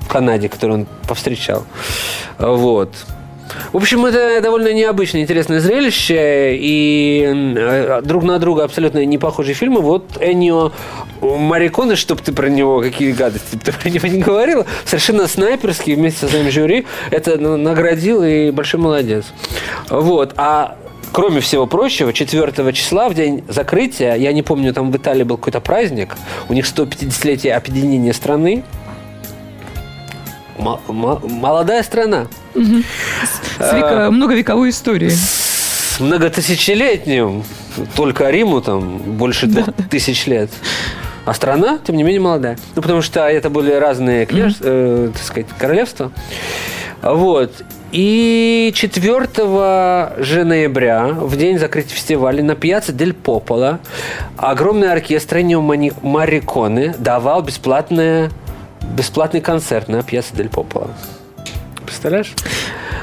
в 0.02 0.08
Канаде, 0.08 0.48
которую 0.48 0.80
он 0.80 0.86
повстречал. 1.06 1.64
Вот. 2.38 2.94
В 3.72 3.76
общем, 3.76 4.04
это 4.06 4.40
довольно 4.40 4.72
необычное, 4.72 5.22
интересное 5.22 5.60
зрелище, 5.60 6.56
и 6.56 7.54
э, 7.56 8.00
друг 8.02 8.22
на 8.24 8.38
друга 8.38 8.64
абсолютно 8.64 9.04
не 9.04 9.18
похожие 9.18 9.54
фильмы. 9.54 9.80
Вот 9.80 10.18
Эннио 10.20 10.72
Мариконе, 11.20 11.96
чтобы 11.96 12.22
ты 12.22 12.32
про 12.32 12.48
него, 12.48 12.80
какие 12.80 13.12
гадости 13.12 13.56
ты 13.56 13.72
про 13.72 13.90
него 13.90 14.08
не 14.08 14.20
говорила, 14.20 14.66
совершенно 14.84 15.26
снайперский 15.26 15.94
вместе 15.94 16.20
со 16.20 16.28
своим 16.28 16.50
жюри 16.50 16.86
это 17.10 17.38
на- 17.38 17.56
наградил, 17.56 18.22
и 18.22 18.50
большой 18.50 18.80
молодец. 18.80 19.26
Вот. 19.90 20.34
А 20.36 20.76
Кроме 21.10 21.40
всего 21.40 21.66
прочего, 21.66 22.12
4 22.12 22.72
числа, 22.74 23.08
в 23.08 23.14
день 23.14 23.42
закрытия, 23.48 24.14
я 24.14 24.30
не 24.32 24.42
помню, 24.42 24.74
там 24.74 24.92
в 24.92 24.96
Италии 24.96 25.22
был 25.22 25.38
какой-то 25.38 25.60
праздник, 25.60 26.16
у 26.50 26.52
них 26.52 26.66
150-летие 26.66 27.52
объединения 27.52 28.12
страны, 28.12 28.62
молодая 30.58 31.82
страна. 31.82 32.26
С 32.54 33.72
века- 33.72 34.10
многовековой 34.10 34.70
историей. 34.70 35.10
С 35.10 36.00
многотысячелетним, 36.00 37.44
только 37.96 38.30
Риму 38.30 38.60
там 38.60 38.98
больше 38.98 39.46
двух 39.46 39.66
тысяч 39.90 40.26
лет. 40.26 40.50
А 41.24 41.34
страна, 41.34 41.78
тем 41.86 41.96
не 41.96 42.02
менее, 42.04 42.20
молодая. 42.20 42.56
Ну, 42.74 42.82
потому 42.82 43.02
что 43.02 43.28
это 43.28 43.50
были 43.50 43.72
разные 43.72 44.24
княж, 44.26 44.54
э, 44.60 45.10
так 45.12 45.22
сказать, 45.22 45.46
королевства. 45.58 46.10
Вот. 47.02 47.52
И 47.92 48.70
4 48.74 50.12
же 50.22 50.44
ноября, 50.44 51.06
в 51.08 51.36
день 51.36 51.58
закрытия 51.58 51.94
фестиваля, 51.94 52.42
на 52.42 52.54
пьяце 52.54 52.92
Дель 52.92 53.12
Попола 53.14 53.78
огромный 54.36 54.90
оркестр 54.92 55.38
Эннио 55.38 55.60
Мани- 55.60 55.92
Мариконе 56.02 56.94
давал 56.98 57.42
бесплатное, 57.42 58.30
бесплатный 58.82 59.40
концерт 59.40 59.88
на 59.88 60.02
пьяце 60.02 60.34
Дель 60.34 60.48
Попола. 60.48 60.88
Представляешь? 61.84 62.34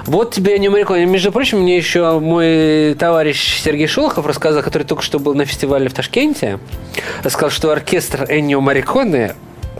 Вот 0.05 0.33
тебе 0.33 0.59
не 0.59 0.69
Мариконе. 0.69 1.05
Между 1.07 1.31
прочим, 1.31 1.61
мне 1.61 1.75
еще 1.77 2.19
мой 2.19 2.93
товарищ 2.99 3.59
Сергей 3.63 3.87
Шолохов 3.87 4.25
рассказал, 4.27 4.61
который 4.61 4.83
только 4.83 5.01
что 5.01 5.17
был 5.19 5.33
на 5.33 5.45
фестивале 5.45 5.89
в 5.89 5.93
Ташкенте, 5.93 6.59
рассказал, 7.23 7.49
что 7.49 7.71
оркестр 7.71 8.25
Эннио 8.29 8.61
Мариконе 8.61 9.33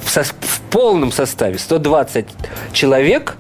в, 0.04 0.10
со- 0.10 0.24
в 0.24 0.62
полном 0.72 1.12
составе, 1.12 1.60
120 1.60 2.26
человек, 2.74 3.36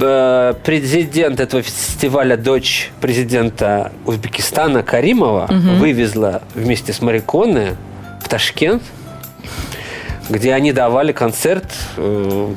э, 0.00 0.54
президент 0.64 1.40
этого 1.40 1.62
фестиваля, 1.62 2.36
дочь 2.36 2.90
президента 3.00 3.92
Узбекистана 4.04 4.82
Каримова, 4.82 5.46
вывезла 5.78 6.42
вместе 6.54 6.92
с 6.92 7.00
Мариконе 7.00 7.76
в 8.22 8.28
Ташкент, 8.28 8.82
где 10.28 10.52
они 10.54 10.72
давали 10.72 11.12
концерт 11.12 11.64
э, 11.96 12.54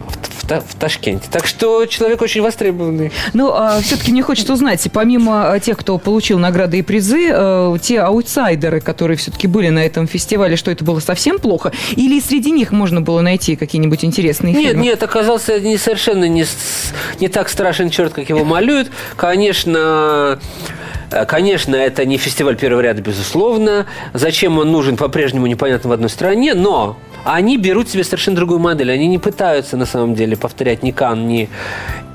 в, 0.00 0.44
в 0.44 0.48
Та- 0.48 0.60
в 0.60 0.74
Ташкенте. 0.76 1.28
Так 1.30 1.46
что 1.46 1.84
человек 1.84 2.22
очень 2.22 2.40
востребованный. 2.40 3.12
Ну, 3.34 3.54
все-таки 3.82 4.12
мне 4.12 4.22
хочется 4.22 4.54
узнать, 4.54 4.86
помимо 4.92 5.52
а, 5.52 5.60
тех, 5.60 5.76
кто 5.76 5.98
получил 5.98 6.38
награды 6.38 6.78
и 6.78 6.82
призы, 6.82 7.28
э, 7.30 7.76
те 7.82 8.00
аутсайдеры, 8.00 8.80
которые 8.80 9.18
все-таки 9.18 9.46
были 9.46 9.68
на 9.68 9.80
этом 9.84 10.06
фестивале, 10.08 10.56
что 10.56 10.70
это 10.70 10.84
было 10.84 11.00
совсем 11.00 11.38
плохо? 11.38 11.72
Или 11.96 12.18
среди 12.20 12.50
них 12.50 12.72
можно 12.72 13.02
было 13.02 13.20
найти 13.20 13.56
какие-нибудь 13.56 14.04
интересные 14.04 14.54
Нет, 14.54 14.68
фильмы? 14.68 14.82
нет, 14.84 15.02
оказался 15.02 15.60
не 15.60 15.76
совершенно 15.76 16.26
не, 16.26 16.46
не 17.20 17.28
так 17.28 17.50
страшен 17.50 17.90
черт, 17.90 18.14
как 18.14 18.28
его 18.30 18.44
малюют. 18.44 18.90
Конечно, 19.16 20.38
Конечно, 21.26 21.74
это 21.74 22.04
не 22.04 22.18
фестиваль 22.18 22.56
первого 22.56 22.80
ряда, 22.82 23.00
безусловно. 23.00 23.86
Зачем 24.12 24.58
он 24.58 24.70
нужен, 24.70 24.96
по-прежнему 24.96 25.46
непонятно 25.46 25.88
в 25.90 25.92
одной 25.92 26.10
стране, 26.10 26.54
но 26.54 26.98
они 27.24 27.56
берут 27.56 27.88
себе 27.88 28.04
совершенно 28.04 28.36
другую 28.36 28.60
модель. 28.60 28.92
Они 28.92 29.06
не 29.06 29.18
пытаются, 29.18 29.76
на 29.76 29.86
самом 29.86 30.14
деле, 30.14 30.36
повторять 30.36 30.82
ни 30.82 30.90
Кан, 30.90 31.26
ни 31.26 31.48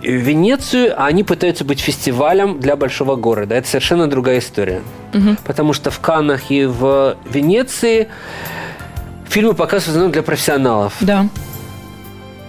Венецию, 0.01 0.93
а 0.95 1.07
они 1.07 1.23
пытаются 1.23 1.65
быть 1.65 1.79
фестивалем 1.79 2.59
для 2.59 2.75
большого 2.75 3.15
города. 3.15 3.55
Это 3.55 3.67
совершенно 3.67 4.07
другая 4.07 4.39
история. 4.39 4.81
Потому 5.45 5.73
что 5.73 5.89
в 5.91 5.99
Каннах 5.99 6.51
и 6.51 6.65
в 6.65 7.17
Венеции 7.29 8.07
фильмы 9.27 9.53
показывают 9.53 9.85
в 9.85 9.89
основном 9.89 10.11
для 10.11 10.21
профессионалов 10.23 10.93
Да. 10.99 11.27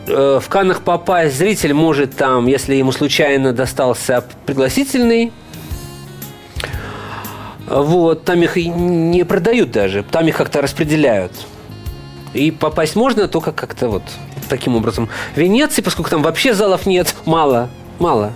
э, 0.07 0.41
в 0.43 0.49
Каннах 0.49 0.83
попасть 0.83 1.39
зритель 1.39 1.73
может 1.73 2.17
там, 2.17 2.47
если 2.47 2.75
ему 2.75 2.93
случайно 2.93 3.53
достался 3.53 4.25
пригласительный, 4.47 5.33
вот, 7.67 8.25
там 8.25 8.43
их 8.43 8.57
и 8.57 8.69
не 8.69 9.25
продают 9.25 9.71
даже, 9.71 10.03
там 10.03 10.27
их 10.29 10.37
как-то 10.37 10.61
распределяют. 10.61 11.33
И 12.33 12.51
попасть 12.51 12.97
можно 12.97 13.29
только 13.29 13.53
как-то 13.53 13.89
вот 13.89 14.03
таким 14.49 14.77
образом. 14.77 15.09
В 15.35 15.39
Венеции, 15.39 15.83
поскольку 15.83 16.11
там 16.11 16.23
вообще 16.23 16.53
залов 16.53 16.87
нет, 16.87 17.15
мало, 17.25 17.71
мало, 17.99 18.33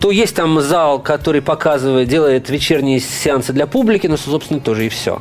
то 0.00 0.10
есть 0.10 0.36
там 0.36 0.60
зал, 0.60 1.00
который 1.00 1.42
показывает, 1.42 2.08
делает 2.08 2.50
вечерние 2.50 3.00
сеансы 3.00 3.52
для 3.52 3.66
публики, 3.66 4.06
но, 4.06 4.16
собственно, 4.16 4.60
тоже 4.60 4.86
и 4.86 4.88
все. 4.88 5.20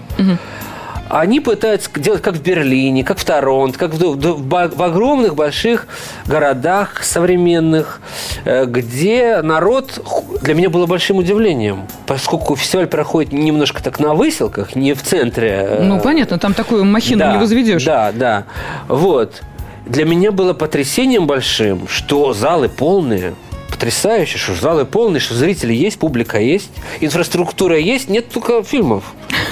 Они 1.10 1.40
пытаются 1.40 1.90
делать 1.96 2.22
как 2.22 2.36
в 2.36 2.42
Берлине, 2.42 3.04
как 3.04 3.18
в 3.20 3.26
Торонто, 3.26 3.78
как 3.80 3.94
в, 3.94 3.98
в- 3.98 4.50
в- 4.50 4.84
огромных 4.84 5.36
больших 5.36 5.88
городах 6.26 7.04
современных, 7.04 8.02
э, 8.46 8.66
где 8.66 9.42
народ 9.42 10.02
для 10.42 10.54
меня 10.54 10.70
было 10.70 10.86
большим 10.86 11.18
удивлением, 11.18 11.88
поскольку 12.06 12.56
фестиваль 12.56 12.88
проходит 12.88 13.32
немножко 13.34 13.82
так 13.84 14.00
на 14.00 14.14
выселках, 14.14 14.76
не 14.76 14.94
в 14.94 15.02
центре. 15.04 15.50
э, 15.62 15.84
Ну, 15.84 16.00
понятно, 16.00 16.38
там 16.40 16.54
такую 16.54 16.84
махину 16.86 17.20
да, 17.20 17.32
не 17.34 17.38
возведешь. 17.38 17.84
Да, 17.84 18.12
да. 18.12 18.44
Вот. 18.88 19.42
Для 19.86 20.04
меня 20.04 20.32
было 20.32 20.54
потрясением 20.54 21.28
большим, 21.28 21.88
что 21.88 22.34
залы 22.34 22.68
полные. 22.68 23.36
Потрясающе, 23.70 24.38
что 24.38 24.56
залы 24.56 24.86
полные, 24.86 25.20
что 25.20 25.36
зрители 25.36 25.74
есть, 25.74 26.00
публика 26.00 26.40
есть, 26.40 26.70
инфраструктура 27.00 27.78
есть, 27.78 28.10
нет 28.10 28.28
только 28.30 28.64
фильмов. 28.64 29.04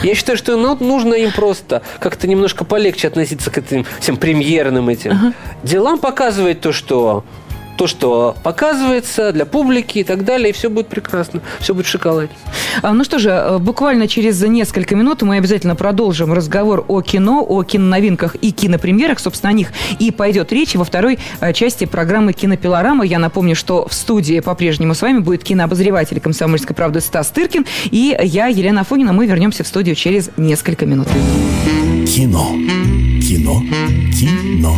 Я 0.06 0.14
считаю, 0.14 0.38
что 0.38 0.56
ну, 0.56 0.78
нужно 0.80 1.16
им 1.16 1.32
просто 1.32 1.82
как-то 2.00 2.28
немножко 2.28 2.64
полегче 2.64 3.08
относиться 3.08 3.50
к 3.50 3.58
этим 3.58 3.86
всем 4.00 4.18
премьерным 4.18 4.88
этим 4.88 5.34
делам, 5.64 5.98
показывать 5.98 6.62
то, 6.62 6.72
что 6.72 7.24
то, 7.78 7.88
что 7.88 8.36
показывается 8.44 9.32
для 9.32 9.46
публики 9.46 10.00
и 10.00 10.04
так 10.04 10.26
далее, 10.26 10.50
и 10.50 10.54
все 10.54 10.70
будет 10.70 10.88
прекрасно, 10.88 11.42
все 11.60 11.74
будет 11.74 11.86
в 11.86 11.90
шоколаде. 11.90 12.30
А, 12.82 12.94
Ну 12.94 13.04
что 13.04 13.20
же, 13.20 13.30
э, 13.30 13.58
буквально 13.58 14.08
через 14.08 14.42
несколько 14.42 14.96
минут 14.96 15.22
мы 15.22 15.38
обязательно 15.38 15.76
продолжим 15.76 16.34
разговор 16.34 16.86
о 16.88 17.02
кино, 17.02 17.46
о 17.48 17.64
киноновинках 17.64 18.36
и 18.36 18.52
кинопремьерах. 18.52 19.20
Собственно, 19.20 19.52
о 19.52 19.54
них 19.54 19.70
и 20.00 20.12
пойдет 20.12 20.52
речь 20.52 20.76
во 20.76 20.84
второй 20.84 21.20
э, 21.42 21.54
части 21.54 21.86
программы 21.86 22.34
«Кинопилорама». 22.34 23.06
Я 23.06 23.20
напомню, 23.20 23.56
что 23.56 23.88
в 23.88 23.94
студии 23.94 24.40
по-прежнему 24.40 24.94
с 24.94 25.02
вами 25.02 25.20
будет 25.20 25.44
кинообозреватель 25.44 26.20
«Комсомольской 26.20 26.76
правды» 26.76 27.02
Стас 27.02 27.30
Тыркин. 27.30 27.66
И 27.92 28.18
я, 28.24 28.48
Елена 28.48 28.82
Афонина. 28.82 29.14
Мы 29.14 29.28
вернемся 29.28 29.64
в 29.64 29.68
студию 29.68 29.96
через 29.96 30.30
несколько 30.38 30.86
минут. 30.86 31.08
Кино. 32.08 32.52
Кино. 33.22 33.62
Кино. 34.14 34.78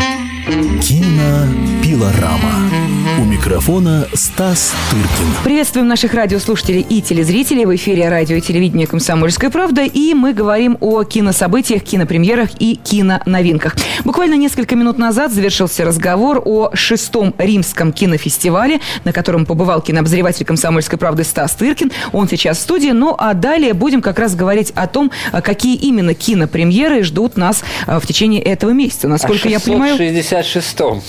Кинопилорама. 0.81 2.86
У 3.19 3.21
микрофона 3.21 4.07
Стас 4.13 4.75
Тыркин. 4.91 5.33
Приветствуем 5.43 5.87
наших 5.87 6.13
радиослушателей 6.13 6.81
и 6.81 7.01
телезрителей 7.01 7.65
в 7.65 7.75
эфире 7.75 8.09
радио 8.09 8.35
и 8.35 8.41
телевидения 8.41 8.85
«Комсомольская 8.85 9.49
правда». 9.49 9.85
И 9.85 10.13
мы 10.13 10.33
говорим 10.33 10.77
о 10.81 11.03
кинособытиях, 11.03 11.81
кинопремьерах 11.81 12.49
и 12.59 12.75
киноновинках. 12.75 13.75
Буквально 14.03 14.35
несколько 14.35 14.75
минут 14.75 14.99
назад 14.99 15.31
завершился 15.31 15.83
разговор 15.83 16.43
о 16.45 16.69
шестом 16.75 17.33
римском 17.39 17.91
кинофестивале, 17.91 18.81
на 19.03 19.11
котором 19.13 19.47
побывал 19.47 19.81
кинообозреватель 19.81 20.45
«Комсомольской 20.45 20.99
правды» 20.99 21.23
Стас 21.23 21.55
Тыркин. 21.55 21.91
Он 22.11 22.29
сейчас 22.29 22.59
в 22.59 22.61
студии. 22.61 22.91
Ну, 22.91 23.15
а 23.17 23.33
далее 23.33 23.73
будем 23.73 24.03
как 24.03 24.19
раз 24.19 24.35
говорить 24.35 24.71
о 24.75 24.85
том, 24.85 25.11
а, 25.31 25.41
какие 25.41 25.75
именно 25.75 26.13
кинопремьеры 26.13 27.01
ждут 27.01 27.35
нас 27.35 27.63
а, 27.87 27.99
в 27.99 28.05
течение 28.05 28.43
этого 28.43 28.69
месяца. 28.69 29.07
Насколько 29.07 29.47
а 29.47 29.51
я 29.51 29.59
понимаю... 29.59 29.97
666-м. 29.97 31.01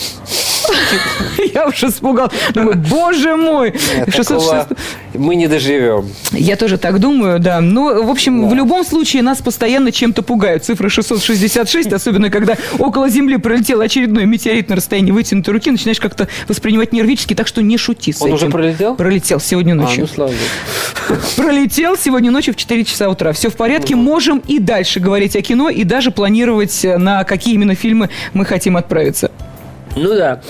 Я 1.55 1.67
уж 1.67 1.83
испугал. 1.99 2.31
Думаю, 2.55 2.77
боже 2.77 3.37
мой! 3.37 3.73
Нет, 3.97 4.15
606 4.15 4.29
такого 4.51 4.67
мы 5.15 5.35
не 5.35 5.47
доживем. 5.49 6.07
Я 6.33 6.57
тоже 6.57 6.79
так 6.79 6.99
думаю, 7.01 7.39
да. 7.41 7.61
Ну, 7.61 8.05
в 8.05 8.11
общем, 8.11 8.43
Да. 8.43 8.49
в 8.49 8.55
любом 8.55 8.85
случае 8.85 9.23
нас 9.23 9.39
постоянно 9.39 9.91
чем-то 9.91 10.23
пугают. 10.23 10.65
Цифра 10.65 10.89
666, 10.89 11.93
особенно 11.93 12.31
когда 12.31 12.57
около 12.79 13.09
Земли 13.09 13.37
пролетел 13.37 13.81
очередной 13.81 14.27
метеорит 14.27 14.69
на 14.69 14.77
расстоянии 14.77 15.11
вытянутой 15.11 15.55
руки, 15.55 15.71
начинаешь 15.71 15.99
как-то 16.01 16.29
воспринимать 16.47 16.93
нервически, 16.93 17.35
так 17.35 17.47
что 17.49 17.63
не 17.63 17.77
шути 17.77 18.13
с 18.13 18.23
Он 18.23 18.29
этим. 18.29 18.37
уже 18.37 18.47
пролетел? 18.49 18.95
Пролетел 18.95 19.41
сегодня 19.41 19.73
А, 19.73 19.77
ночью. 19.77 20.01
ну 20.03 20.07
слава 20.07 20.31
богу. 20.31 21.21
Пролетел 21.37 21.97
сегодня 21.97 22.31
ночью 22.31 22.55
в 22.55 22.57
4 22.57 22.85
часа 22.85 23.09
утра. 23.09 23.33
Все 23.33 23.51
в 23.51 23.57
порядке. 23.57 23.97
Можем 23.97 24.39
и 24.47 24.59
дальше 24.59 25.01
говорить 25.01 25.35
о 25.37 25.43
кино, 25.43 25.69
и 25.71 25.85
даже 25.85 26.11
планировать, 26.11 26.85
э, 26.85 26.99
на 26.99 27.25
какие 27.25 27.55
именно 27.55 27.75
фильмы 27.75 28.11
мы 28.35 28.45
хотим 28.45 28.77
отправиться. 28.77 29.31
Ну 29.99 30.15
да. 30.15 30.41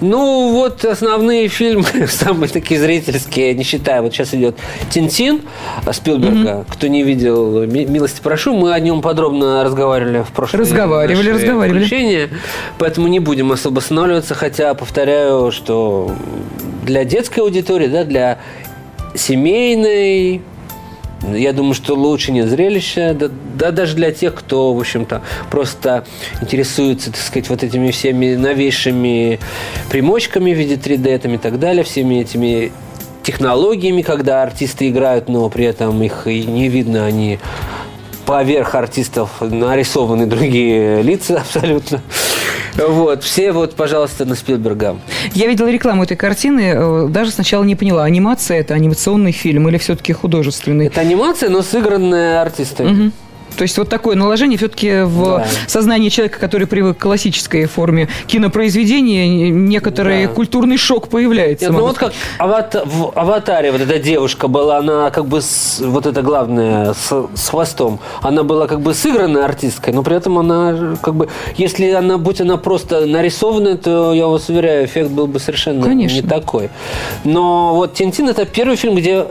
Ну 0.00 0.52
вот 0.52 0.84
основные 0.84 1.48
фильмы, 1.48 1.86
самые 2.08 2.48
такие 2.48 2.80
зрительские, 2.80 3.54
не 3.54 3.62
считая, 3.64 4.02
вот 4.02 4.12
сейчас 4.12 4.34
идет 4.34 4.56
Тинтин 4.90 5.42
Спилберга. 5.90 6.64
Кто 6.68 6.86
не 6.88 7.02
видел, 7.02 7.62
ми- 7.64 7.86
милости 7.86 8.20
прошу, 8.22 8.54
мы 8.56 8.72
о 8.72 8.80
нем 8.80 9.00
подробно 9.02 9.62
разговаривали 9.64 10.22
в 10.22 10.32
прошлом 10.32 10.60
Разговаривали, 10.60 11.30
разговаривали. 11.30 12.30
поэтому 12.78 13.08
не 13.08 13.20
будем 13.20 13.52
особо 13.52 13.78
останавливаться, 13.78 14.34
хотя 14.34 14.74
повторяю, 14.74 15.50
что 15.52 16.10
для 16.84 17.04
детской 17.04 17.40
аудитории, 17.40 17.86
да, 17.86 18.04
для 18.04 18.38
семейной, 19.14 20.42
я 21.22 21.52
думаю, 21.52 21.74
что 21.74 21.94
лучше 21.94 22.32
нет 22.32 22.48
зрелища, 22.48 23.14
да, 23.18 23.28
да 23.54 23.70
даже 23.70 23.96
для 23.96 24.12
тех, 24.12 24.34
кто, 24.34 24.74
в 24.74 24.80
общем-то, 24.80 25.22
просто 25.50 26.04
интересуется, 26.40 27.10
так 27.10 27.20
сказать, 27.20 27.48
вот 27.48 27.62
этими 27.62 27.90
всеми 27.90 28.34
новейшими 28.34 29.40
примочками 29.90 30.52
в 30.52 30.56
виде 30.58 30.74
3D 30.74 31.18
там 31.18 31.34
и 31.34 31.38
так 31.38 31.58
далее, 31.58 31.84
всеми 31.84 32.16
этими 32.16 32.72
технологиями, 33.22 34.02
когда 34.02 34.42
артисты 34.42 34.88
играют, 34.88 35.28
но 35.28 35.48
при 35.48 35.64
этом 35.64 36.02
их 36.02 36.26
и 36.26 36.44
не 36.44 36.68
видно, 36.68 37.06
они 37.06 37.38
поверх 38.24 38.74
артистов 38.74 39.30
нарисованы 39.40 40.26
другие 40.26 41.02
лица 41.02 41.36
абсолютно. 41.40 42.02
Вот, 42.76 43.24
все 43.24 43.52
вот, 43.52 43.74
пожалуйста, 43.74 44.24
на 44.24 44.34
Спилберга. 44.34 44.96
Я 45.32 45.46
видела 45.46 45.70
рекламу 45.70 46.04
этой 46.04 46.16
картины, 46.16 46.72
э, 46.74 47.08
даже 47.08 47.30
сначала 47.30 47.64
не 47.64 47.74
поняла, 47.74 48.04
анимация 48.04 48.60
это 48.60 48.74
анимационный 48.74 49.32
фильм 49.32 49.68
или 49.68 49.78
все-таки 49.78 50.12
художественный. 50.12 50.86
Это 50.86 51.00
анимация, 51.00 51.48
но 51.48 51.62
сыгранная 51.62 52.42
артистами. 52.42 53.12
То 53.56 53.62
есть 53.62 53.76
вот 53.78 53.88
такое 53.88 54.16
наложение 54.16 54.58
все-таки 54.58 55.02
в 55.02 55.38
Да. 55.38 55.46
сознании 55.66 56.08
человека, 56.10 56.38
который 56.38 56.66
привык 56.66 56.98
к 56.98 57.02
классической 57.02 57.66
форме 57.66 58.08
кинопроизведения, 58.26 59.48
некоторый 59.50 60.26
Да. 60.26 60.32
культурный 60.32 60.76
шок 60.76 61.08
появляется. 61.08 61.66
Нет, 61.66 61.74
ну 61.74 61.80
вот 61.86 61.96
как 61.98 62.12
авата- 62.38 62.84
в 62.84 63.12
«Аватаре» 63.14 63.72
вот 63.72 63.80
эта 63.80 63.98
девушка 63.98 64.48
была, 64.48 64.78
она 64.78 65.10
как 65.10 65.26
бы, 65.26 65.40
с- 65.40 65.80
вот 65.80 66.06
это 66.06 66.22
главное, 66.22 66.92
с, 66.94 67.26
с 67.34 67.48
хвостом, 67.48 67.98
она 68.22 68.42
была 68.42 68.66
как 68.66 68.80
бы 68.80 68.94
сыгранной 68.94 69.44
артисткой, 69.44 69.94
но 69.94 70.02
при 70.02 70.16
этом 70.16 70.38
она 70.38 70.96
как 71.02 71.14
бы, 71.14 71.28
если 71.56 71.90
она, 71.90 72.18
будь 72.18 72.40
она 72.40 72.56
просто 72.56 73.06
нарисованная, 73.06 73.76
то, 73.76 74.12
я 74.12 74.26
вас 74.26 74.48
уверяю, 74.48 74.84
эффект 74.84 75.10
был 75.10 75.26
бы 75.26 75.40
совершенно 75.40 75.82
Конечно. 75.84 76.16
не 76.16 76.22
такой. 76.22 76.70
Но 77.24 77.74
вот 77.74 77.94
«Тинтин»– 77.94 78.28
это 78.30 78.44
первый 78.44 78.76
фильм, 78.76 78.94
где 78.96 79.26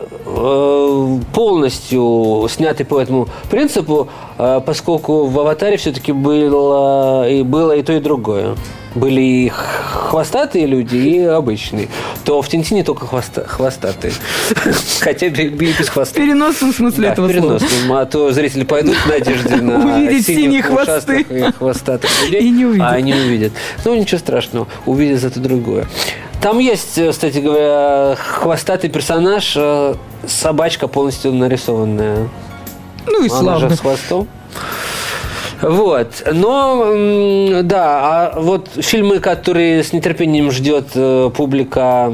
полностью 1.34 2.48
снятый 2.50 2.86
по 2.86 3.00
этому 3.02 3.28
принципу, 3.50 4.08
э, 4.38 4.62
поскольку 4.66 5.26
в 5.26 5.40
«Аватаре» 5.40 5.78
все-таки 5.78 6.12
было 6.12 7.30
и, 7.30 7.44
было 7.44 7.74
и 7.76 7.84
то, 7.84 7.94
и 7.94 8.00
другое. 8.00 8.56
Были 8.96 9.22
и 9.22 9.50
хвостатые 9.50 10.66
люди, 10.68 10.96
и 10.96 11.20
обычные. 11.20 11.90
То 12.24 12.42
в 12.42 12.48
«Тинтине» 12.48 12.82
только 12.84 13.06
хвоста- 13.06 13.46
хвостатые. 13.46 14.14
Хотя 15.02 15.28
бы 15.30 15.36
и 15.42 15.50
без 15.50 15.88
В 15.88 15.90
хвоста. 15.92 16.16
переносном 16.22 16.72
смысле 16.74 17.08
Да, 17.08 17.14
этого 17.14 17.28
в 17.28 17.32
слова. 17.60 18.02
А 18.02 18.06
то 18.06 18.32
зрители 18.32 18.64
пойдут 18.64 18.96
в 18.96 19.06
надежде 19.08 19.56
на 19.62 19.80
Увидеть 19.98 20.26
синие 20.26 20.62
хвосты. 20.62 21.26
и 21.30 21.42
хвостатых 21.52 22.10
людей. 22.24 22.42
И 22.48 22.50
не 22.52 22.66
увидят. 22.66 22.88
А 22.88 22.92
они 22.92 23.14
увидят. 23.14 23.52
Ну, 23.84 23.96
ничего 23.96 24.18
страшного. 24.20 24.68
Увидят 24.86 25.20
зато 25.20 25.42
другое. 25.42 25.86
Там 26.42 26.60
есть, 26.60 26.98
э, 26.98 27.12
кстати 27.12 27.40
говоря, 27.40 28.16
хвостатый 28.18 28.90
персонаж, 28.90 29.54
э, 29.56 29.96
собачка 30.28 30.88
полностью 30.88 31.34
нарисованная. 31.34 32.30
Ну 33.08 33.24
и 33.24 33.30
Она 33.30 33.40
славно. 33.40 33.70
же 33.70 33.76
с 33.76 33.80
хвостом. 33.80 34.28
Вот. 35.62 36.24
Но, 36.32 37.62
да, 37.64 38.34
а 38.34 38.40
вот 38.40 38.70
фильмы, 38.76 39.20
которые 39.20 39.84
с 39.84 39.94
нетерпением 39.94 40.52
ждет 40.52 40.90
э, 40.96 41.32
публика, 41.36 42.12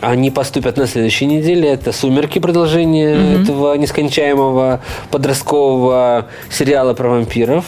они 0.00 0.30
поступят 0.30 0.76
на 0.76 0.86
следующей 0.86 1.26
неделе. 1.26 1.68
Это 1.68 1.92
«Сумерки», 1.92 2.38
продолжение 2.38 3.42
этого 3.42 3.74
нескончаемого 3.74 4.80
подросткового 5.10 6.26
сериала 6.50 6.94
про 6.94 7.10
вампиров. 7.10 7.64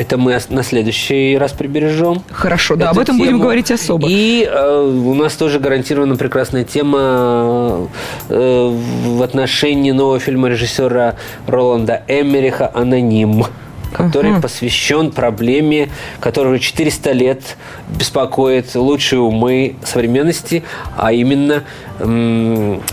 Это 0.00 0.16
мы 0.16 0.38
на 0.48 0.62
следующий 0.62 1.36
раз 1.36 1.52
прибережем. 1.52 2.22
Хорошо, 2.30 2.74
да, 2.74 2.88
об 2.88 2.98
этом 2.98 3.18
будем 3.18 3.32
тему. 3.32 3.42
говорить 3.42 3.70
особо. 3.70 4.08
И 4.08 4.48
э, 4.50 4.80
у 4.80 5.12
нас 5.12 5.34
тоже 5.34 5.60
гарантирована 5.60 6.16
прекрасная 6.16 6.64
тема 6.64 7.86
э, 8.30 8.78
в 9.04 9.22
отношении 9.22 9.90
нового 9.90 10.18
фильма 10.18 10.48
режиссера 10.48 11.16
Роланда 11.46 12.02
Эмериха 12.08 12.70
«Аноним», 12.72 13.44
который 13.92 14.30
Ага. 14.30 14.40
посвящен 14.40 15.12
проблеме, 15.12 15.90
которая 16.18 16.54
уже 16.54 16.62
400 16.62 17.12
лет 17.12 17.58
беспокоит 17.90 18.74
лучшие 18.74 19.20
умы 19.20 19.76
современности, 19.84 20.64
а 20.96 21.12
именно 21.12 21.64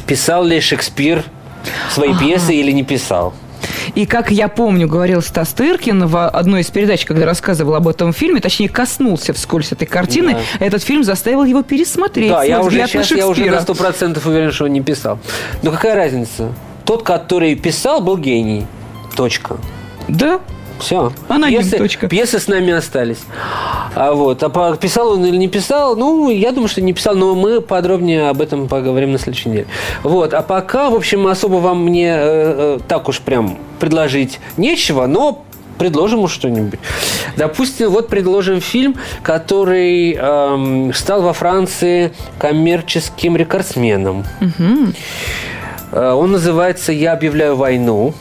писал 0.05 0.43
ли 0.43 0.59
Шекспир 0.59 1.23
свои 1.89 2.13
пьесы 2.13 2.53
или 2.53 2.73
не 2.73 2.83
писал. 2.83 3.33
И 3.95 4.05
как 4.05 4.31
я 4.31 4.47
помню, 4.47 4.87
говорил 4.87 5.21
Стас 5.21 5.49
Тыркин 5.53 6.07
в 6.07 6.27
одной 6.27 6.61
из 6.61 6.67
передач, 6.67 7.05
когда 7.05 7.25
рассказывал 7.25 7.75
об 7.75 7.87
этом 7.87 8.13
фильме, 8.13 8.39
точнее, 8.39 8.69
коснулся 8.69 9.33
вскользь 9.33 9.71
этой 9.71 9.85
картины, 9.85 10.37
этот 10.59 10.83
фильм 10.83 11.03
заставил 11.03 11.43
его 11.43 11.63
пересмотреть 11.63 12.29
Да, 12.29 12.43
я 12.43 12.61
уже 12.61 12.85
сейчас 12.87 13.11
я 13.11 13.27
уже 13.27 13.45
на 13.45 13.61
сто 13.61 13.73
процентов 13.73 14.25
уверен, 14.25 14.51
что 14.51 14.65
он 14.65 14.73
не 14.73 14.81
писал. 14.81 15.19
Но 15.63 15.71
какая 15.71 15.95
разница? 15.95 16.53
Тот, 16.85 17.03
который 17.03 17.55
писал, 17.55 18.01
был 18.01 18.17
гений. 18.17 18.65
Точка. 19.15 19.57
Да, 20.07 20.39
Все. 20.79 21.11
Аноним, 21.27 21.61
пьесы, 21.61 21.77
точка. 21.77 22.07
пьесы 22.07 22.39
с 22.39 22.47
нами 22.47 22.71
остались. 22.73 23.19
А 23.95 24.13
вот, 24.13 24.43
а 24.43 24.75
писал 24.75 25.11
он 25.11 25.25
или 25.25 25.37
не 25.37 25.47
писал, 25.47 25.95
ну, 25.95 26.29
я 26.29 26.51
думаю, 26.51 26.67
что 26.67 26.81
не 26.81 26.93
писал, 26.93 27.15
но 27.15 27.33
мы 27.35 27.61
подробнее 27.61 28.29
об 28.29 28.41
этом 28.41 28.67
поговорим 28.67 29.11
на 29.11 29.17
следующей 29.17 29.49
неделе. 29.49 29.67
Вот, 30.03 30.33
а 30.33 30.41
пока, 30.41 30.89
в 30.89 30.95
общем, 30.95 31.25
особо 31.27 31.55
вам 31.55 31.83
мне 31.83 32.09
э, 32.09 32.15
э, 32.19 32.79
так 32.87 33.09
уж 33.09 33.21
прям 33.21 33.57
предложить 33.79 34.39
нечего, 34.57 35.07
но 35.07 35.43
предложим 35.77 36.19
уж 36.19 36.31
что-нибудь. 36.31 36.79
Допустим, 37.37 37.89
вот 37.89 38.07
предложим 38.07 38.61
фильм, 38.61 38.95
который 39.23 40.13
эм, 40.13 40.93
стал 40.93 41.21
во 41.21 41.33
Франции 41.33 42.13
коммерческим 42.39 43.35
рекордсменом. 43.35 44.25
Э, 45.91 46.11
Он 46.11 46.31
называется 46.31 46.91
«Я 46.91 47.13
объявляю 47.13 47.55
войну». 47.55 48.13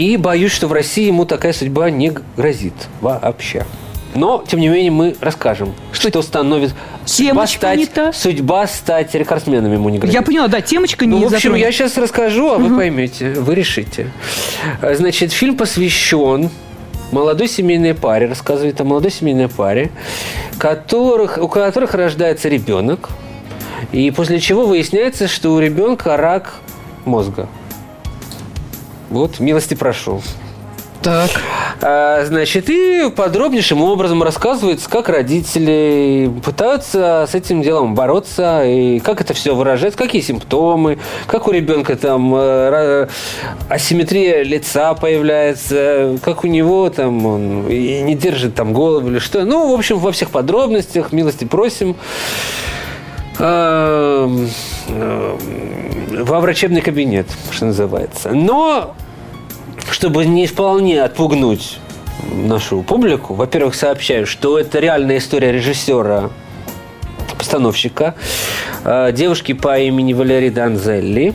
И 0.00 0.16
боюсь, 0.16 0.52
что 0.52 0.66
в 0.66 0.72
России 0.72 1.08
ему 1.08 1.26
такая 1.26 1.52
судьба 1.52 1.90
не 1.90 2.10
грозит 2.34 2.72
вообще. 3.02 3.66
Но, 4.14 4.42
тем 4.48 4.60
не 4.60 4.68
менее, 4.68 4.90
мы 4.90 5.14
расскажем, 5.20 5.74
что, 5.92 6.22
становится... 6.22 6.74
Судьба 7.04 7.46
стать, 7.46 7.78
не 7.78 7.84
та. 7.84 8.10
судьба 8.14 8.66
стать 8.66 9.14
рекордсменом 9.14 9.70
ему 9.74 9.90
не 9.90 9.98
грозит. 9.98 10.14
я 10.14 10.22
поняла, 10.22 10.48
да, 10.48 10.62
темочка 10.62 11.04
не 11.04 11.10
Ну, 11.10 11.18
в 11.18 11.26
общем, 11.26 11.36
затронута. 11.36 11.60
я 11.60 11.70
сейчас 11.70 11.98
расскажу, 11.98 12.48
а 12.50 12.56
вы 12.56 12.74
поймете, 12.74 13.32
вы 13.32 13.54
решите. 13.54 14.10
Значит, 14.80 15.32
фильм 15.32 15.54
посвящен 15.54 16.48
молодой 17.12 17.46
семейной 17.46 17.92
паре, 17.92 18.26
рассказывает 18.26 18.80
о 18.80 18.84
молодой 18.84 19.10
семейной 19.10 19.48
паре, 19.48 19.90
которых, 20.56 21.36
у 21.36 21.46
которых 21.46 21.92
рождается 21.92 22.48
ребенок, 22.48 23.10
и 23.92 24.10
после 24.10 24.40
чего 24.40 24.64
выясняется, 24.64 25.28
что 25.28 25.52
у 25.52 25.58
ребенка 25.58 26.16
рак 26.16 26.54
мозга. 27.04 27.50
Вот, 29.10 29.40
милости 29.40 29.74
прошу. 29.74 30.22
Так. 31.02 31.30
А, 31.80 32.24
Значит, 32.26 32.68
и 32.68 33.10
подробнейшим 33.10 33.82
образом 33.82 34.22
рассказывается, 34.22 34.88
как 34.90 35.08
родители 35.08 36.30
пытаются 36.44 37.26
с 37.28 37.34
этим 37.34 37.62
делом 37.62 37.94
бороться, 37.94 38.64
и 38.66 39.00
как 39.00 39.20
это 39.20 39.32
все 39.32 39.54
выражается, 39.54 39.98
какие 39.98 40.20
симптомы, 40.20 40.98
как 41.26 41.48
у 41.48 41.52
ребенка 41.52 41.96
там 41.96 42.34
э, 42.36 43.08
асимметрия 43.70 44.42
лица 44.42 44.92
появляется, 44.94 46.18
как 46.22 46.44
у 46.44 46.46
него 46.46 46.90
там 46.90 47.24
он 47.24 47.68
и 47.68 48.02
не 48.02 48.14
держит 48.14 48.54
там 48.54 48.74
голову 48.74 49.08
или 49.08 49.18
что. 49.18 49.44
Ну, 49.44 49.70
в 49.70 49.74
общем, 49.78 49.98
во 49.98 50.12
всех 50.12 50.30
подробностях, 50.30 51.12
милости 51.12 51.44
просим. 51.44 51.96
Эм, 53.40 54.50
эм, 54.88 56.24
Во 56.24 56.40
врачебный 56.40 56.82
кабинет, 56.82 57.26
что 57.50 57.66
называется. 57.66 58.30
Но 58.30 58.94
чтобы 59.90 60.26
не 60.26 60.46
вполне 60.46 61.02
отпугнуть 61.02 61.78
нашу 62.30 62.82
публику, 62.82 63.32
во-первых, 63.34 63.74
сообщаю, 63.74 64.26
что 64.26 64.58
это 64.58 64.78
реальная 64.78 65.18
история 65.18 65.52
режиссера, 65.52 66.30
постановщика, 67.38 68.14
э, 68.84 69.10
девушки 69.12 69.54
по 69.54 69.78
имени 69.78 70.12
Валерий 70.12 70.50
Данзелли. 70.50 71.34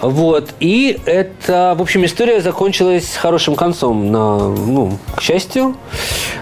Вот. 0.00 0.50
И 0.60 0.98
это, 1.04 1.74
в 1.76 1.82
общем, 1.82 2.04
история 2.04 2.40
закончилась 2.40 3.16
хорошим 3.16 3.54
концом, 3.54 4.10
на, 4.10 4.48
ну, 4.48 4.98
к 5.14 5.20
счастью. 5.20 5.76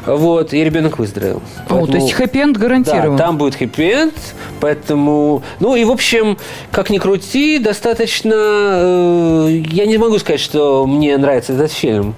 Вот. 0.06 0.52
И 0.52 0.62
ребенок 0.62 0.98
выздоровел. 0.98 1.42
О, 1.68 1.86
то 1.86 1.96
есть 1.96 2.12
хэппи-энд 2.12 2.56
гарантирован. 2.56 3.16
Да, 3.16 3.24
там 3.24 3.38
будет 3.38 3.54
хэппи-энд, 3.56 4.14
поэтому... 4.60 5.42
Ну 5.60 5.76
и, 5.76 5.84
в 5.84 5.90
общем, 5.90 6.38
как 6.70 6.90
ни 6.90 6.98
крути, 6.98 7.58
достаточно... 7.58 8.34
э, 8.34 9.62
я 9.70 9.86
не 9.86 9.98
могу 9.98 10.18
сказать, 10.18 10.40
что 10.40 10.86
мне 10.86 11.16
нравится 11.16 11.52
этот 11.52 11.72
фильм. 11.72 12.14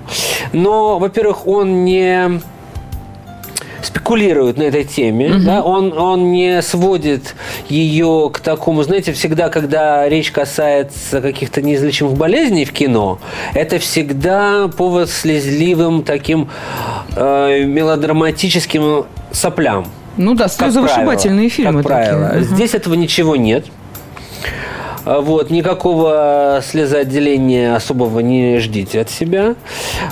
Но, 0.53 0.99
во-первых, 0.99 1.47
он 1.47 1.85
не 1.85 2.41
спекулирует 3.83 4.57
на 4.57 4.65
этой 4.65 4.85
теме, 4.85 5.35
да, 5.45 5.63
он, 5.63 5.97
он 5.97 6.33
не 6.33 6.63
сводит 6.63 7.35
ее 7.69 8.31
к 8.33 8.41
такому, 8.41 8.83
знаете, 8.83 9.13
всегда, 9.13 9.49
когда 9.49 10.09
речь 10.09 10.31
касается 10.31 11.21
каких-то 11.21 11.63
неизлечимых 11.63 12.15
болезней 12.15 12.65
в 12.65 12.73
кино, 12.73 13.19
это 13.55 13.79
всегда 13.79 14.69
повод 14.69 15.11
слезливым 15.11 16.03
таким 16.03 16.49
э, 17.17 17.65
мелодраматическим 17.65 19.05
соплям. 19.33 19.87
Ну 20.17 20.35
да, 20.35 20.49
слезовышибательные 20.49 21.49
фильмы 21.49 21.83
Как 21.83 21.87
правило. 21.87 22.29
такие. 22.29 22.45
Здесь 22.45 22.75
этого 22.75 22.95
ничего 22.95 23.37
нет. 23.37 23.67
А, 25.05 25.21
Вот, 25.21 25.51
никакого 25.51 26.61
слезоотделения 26.65 27.75
особого 27.75 28.21
не 28.21 28.59
ждите 28.59 29.01
от 29.01 29.11
себя. 29.11 29.55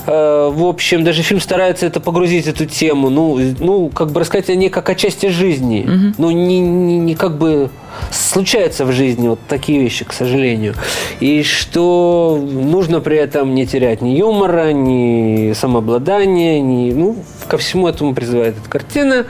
Э, 0.06 0.50
В 0.52 0.64
общем, 0.66 1.04
даже 1.04 1.22
фильм 1.22 1.40
старается 1.40 1.86
это 1.86 2.00
погрузить 2.00 2.46
эту 2.46 2.66
тему, 2.66 3.10
ну, 3.10 3.38
ну 3.58 3.88
как 3.88 4.10
бы 4.10 4.20
рассказать 4.20 4.50
о 4.50 4.54
ней 4.54 4.70
как 4.70 4.88
о 4.88 4.94
части 4.94 5.26
жизни. 5.26 5.86
Ну, 6.18 6.30
не, 6.30 6.60
не, 6.60 6.98
не 6.98 7.14
как 7.14 7.36
бы 7.38 7.70
случаются 8.10 8.84
в 8.84 8.92
жизни 8.92 9.28
вот 9.28 9.40
такие 9.48 9.80
вещи, 9.80 10.04
к 10.04 10.12
сожалению. 10.12 10.74
И 11.20 11.42
что 11.42 12.38
нужно 12.40 13.00
при 13.00 13.16
этом 13.16 13.54
не 13.54 13.66
терять 13.66 14.02
ни 14.02 14.10
юмора, 14.10 14.72
ни 14.72 15.52
самообладания, 15.52 16.60
ни, 16.60 16.92
ну, 16.92 17.16
ко 17.48 17.58
всему 17.58 17.88
этому 17.88 18.14
призывает 18.14 18.56
эта 18.58 18.68
картина. 18.68 19.26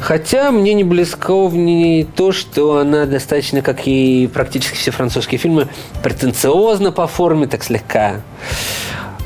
Хотя 0.00 0.50
мне 0.50 0.74
не 0.74 0.84
близко 0.84 1.46
в 1.46 1.56
ней 1.56 2.04
то, 2.04 2.32
что 2.32 2.78
она 2.78 3.06
достаточно, 3.06 3.62
как 3.62 3.86
и 3.86 4.28
практически 4.32 4.76
все 4.76 4.90
французские 4.90 5.38
фильмы, 5.38 5.68
претенциозна 6.02 6.92
по 6.92 7.06
форме, 7.06 7.46
так 7.46 7.64
слегка 7.64 8.20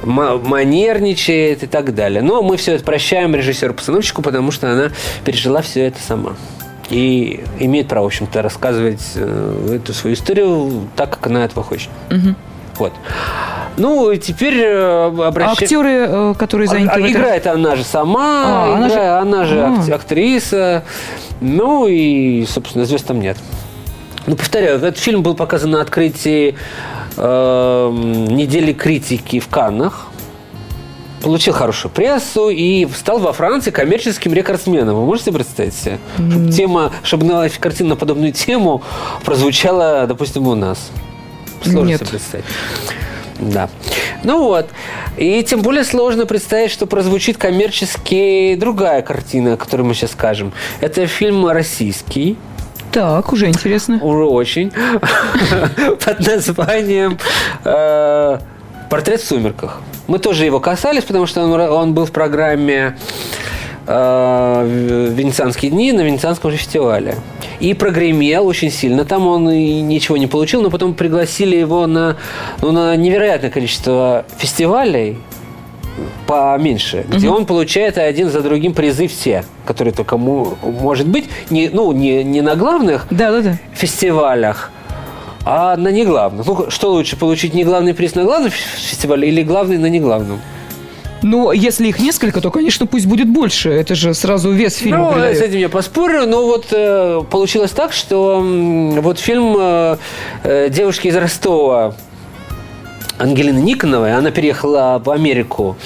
манерничает 0.02 1.62
и 1.62 1.66
так 1.66 1.94
далее. 1.94 2.22
Но 2.22 2.42
мы 2.42 2.56
все 2.56 2.74
это 2.74 2.84
прощаем 2.84 3.34
режиссеру-постановщику, 3.34 4.22
потому 4.22 4.50
что 4.50 4.70
она 4.72 4.90
пережила 5.24 5.60
все 5.60 5.86
это 5.86 6.00
сама. 6.00 6.36
И 6.88 7.44
имеет 7.58 7.88
право, 7.88 8.04
в 8.04 8.06
общем-то, 8.06 8.42
рассказывать 8.42 9.02
э, 9.14 9.76
эту 9.76 9.92
свою 9.92 10.14
историю 10.14 10.88
так, 10.96 11.10
как 11.10 11.26
она 11.26 11.44
этого 11.44 11.62
хочет. 11.62 11.88
Угу. 12.10 12.34
Вот. 12.78 12.92
Ну, 13.76 14.14
теперь 14.16 14.58
э, 14.58 15.06
обращаемся... 15.06 15.62
А 15.62 15.64
актеры, 15.64 16.06
э, 16.08 16.34
которые 16.38 16.66
а, 16.68 16.70
заняты... 16.70 17.02
А, 17.02 17.08
играет 17.10 17.46
она 17.46 17.76
же 17.76 17.84
сама, 17.84 18.44
а, 18.44 18.74
она, 18.76 18.88
же... 18.88 19.00
она 19.00 19.44
же 19.44 19.60
а. 19.60 19.94
актриса. 19.94 20.84
Ну, 21.40 21.86
и, 21.88 22.44
собственно, 22.46 22.84
звезд 22.84 23.06
там 23.06 23.20
нет. 23.20 23.36
Ну, 24.26 24.36
повторяю, 24.36 24.76
этот 24.76 24.98
фильм 24.98 25.22
был 25.22 25.34
показан 25.34 25.70
на 25.70 25.80
открытии 25.80 26.54
э, 27.16 27.90
недели 28.30 28.72
критики 28.72 29.40
в 29.40 29.48
Каннах. 29.48 30.08
Получил 31.22 31.52
хорошую 31.52 31.92
прессу 31.92 32.48
и 32.48 32.86
стал 32.96 33.18
во 33.18 33.32
Франции 33.32 33.70
коммерческим 33.70 34.32
рекордсменом. 34.32 34.96
Вы 34.96 35.04
можете 35.04 35.32
представить 35.32 35.74
себе? 35.74 35.98
Mm. 36.16 36.30
Чтобы 36.30 36.52
тема, 36.52 36.92
чтобы 37.02 37.26
на 37.26 37.48
картина 37.48 37.90
на 37.90 37.96
подобную 37.96 38.32
тему 38.32 38.82
прозвучала, 39.24 40.06
допустим, 40.06 40.46
у 40.46 40.54
нас. 40.54 40.90
Сложно 41.62 41.88
Нет. 41.88 42.00
себе 42.00 42.10
представить. 42.10 42.46
Да. 43.40 43.68
Ну 44.22 44.44
вот. 44.44 44.68
И 45.16 45.42
тем 45.42 45.62
более 45.62 45.84
сложно 45.84 46.26
представить, 46.26 46.70
что 46.70 46.86
прозвучит 46.86 47.38
коммерчески 47.38 48.54
другая 48.54 49.02
картина, 49.02 49.54
о 49.54 49.56
которой 49.56 49.82
мы 49.82 49.94
сейчас 49.94 50.12
скажем. 50.12 50.52
Это 50.80 51.06
фильм 51.06 51.46
российский. 51.48 52.36
Так, 52.92 53.32
уже 53.32 53.46
интересно. 53.46 53.98
Уже 54.02 54.24
очень. 54.24 54.72
Под 56.04 56.26
названием 56.26 57.18
э, 57.64 58.38
«Портрет 58.90 59.20
в 59.20 59.26
сумерках». 59.26 59.80
Мы 60.08 60.18
тоже 60.18 60.44
его 60.44 60.58
касались, 60.58 61.04
потому 61.04 61.26
что 61.26 61.44
он 61.44 61.94
был 61.94 62.04
в 62.04 62.10
программе 62.10 62.98
э, 63.86 65.10
«Венецианские 65.16 65.70
дни» 65.70 65.92
на 65.92 66.00
Венецианском 66.00 66.50
фестивале. 66.50 67.14
И 67.60 67.74
прогремел 67.74 68.46
очень 68.46 68.70
сильно. 68.70 69.04
Там 69.04 69.26
он 69.26 69.50
и 69.50 69.80
ничего 69.82 70.16
не 70.16 70.26
получил, 70.26 70.62
но 70.62 70.70
потом 70.70 70.94
пригласили 70.94 71.56
его 71.56 71.86
на, 71.86 72.16
ну, 72.62 72.72
на 72.72 72.96
невероятное 72.96 73.50
количество 73.50 74.24
фестивалей 74.38 75.18
поменьше, 76.26 77.04
где 77.08 77.28
угу. 77.28 77.38
он 77.38 77.46
получает 77.46 77.98
один 77.98 78.30
за 78.30 78.40
другим 78.40 78.72
призы 78.72 79.06
все, 79.08 79.44
которые 79.66 79.92
только 79.92 80.16
может 80.16 81.06
быть, 81.06 81.28
не, 81.50 81.68
ну, 81.68 81.92
не, 81.92 82.24
не 82.24 82.40
на 82.40 82.56
главных 82.56 83.06
да, 83.10 83.30
да, 83.32 83.40
да. 83.42 83.58
фестивалях, 83.74 84.70
а 85.44 85.76
на 85.76 85.88
неглавных. 85.88 86.46
Ну, 86.46 86.70
что 86.70 86.92
лучше, 86.92 87.16
получить 87.16 87.54
не 87.54 87.64
главный 87.64 87.94
приз 87.94 88.14
на 88.14 88.24
главном 88.24 88.50
фестивале 88.50 89.28
или 89.28 89.42
главный 89.42 89.78
на 89.78 89.86
неглавном? 89.86 90.40
Ну, 91.22 91.52
если 91.52 91.88
их 91.88 91.98
несколько, 91.98 92.40
то, 92.40 92.50
конечно, 92.50 92.86
пусть 92.86 93.06
будет 93.06 93.28
больше. 93.28 93.70
Это 93.70 93.94
же 93.94 94.14
сразу 94.14 94.50
вес 94.50 94.76
фильма 94.76 95.08
Ну, 95.08 95.12
придает. 95.12 95.38
с 95.38 95.40
этим 95.40 95.58
я 95.58 95.68
поспорю. 95.68 96.26
Но 96.26 96.46
вот 96.46 96.66
э, 96.72 97.22
получилось 97.30 97.72
так, 97.72 97.92
что 97.92 98.40
э, 98.42 99.00
вот 99.00 99.18
фильм 99.18 99.54
э, 99.58 99.96
э, 100.44 100.68
«Девушки 100.70 101.08
из 101.08 101.16
Ростова» 101.16 101.94
Ангелины 103.20 103.58
Никоновой, 103.58 104.14
она 104.14 104.30
переехала 104.30 105.00
в 105.04 105.10
Америку, 105.10 105.76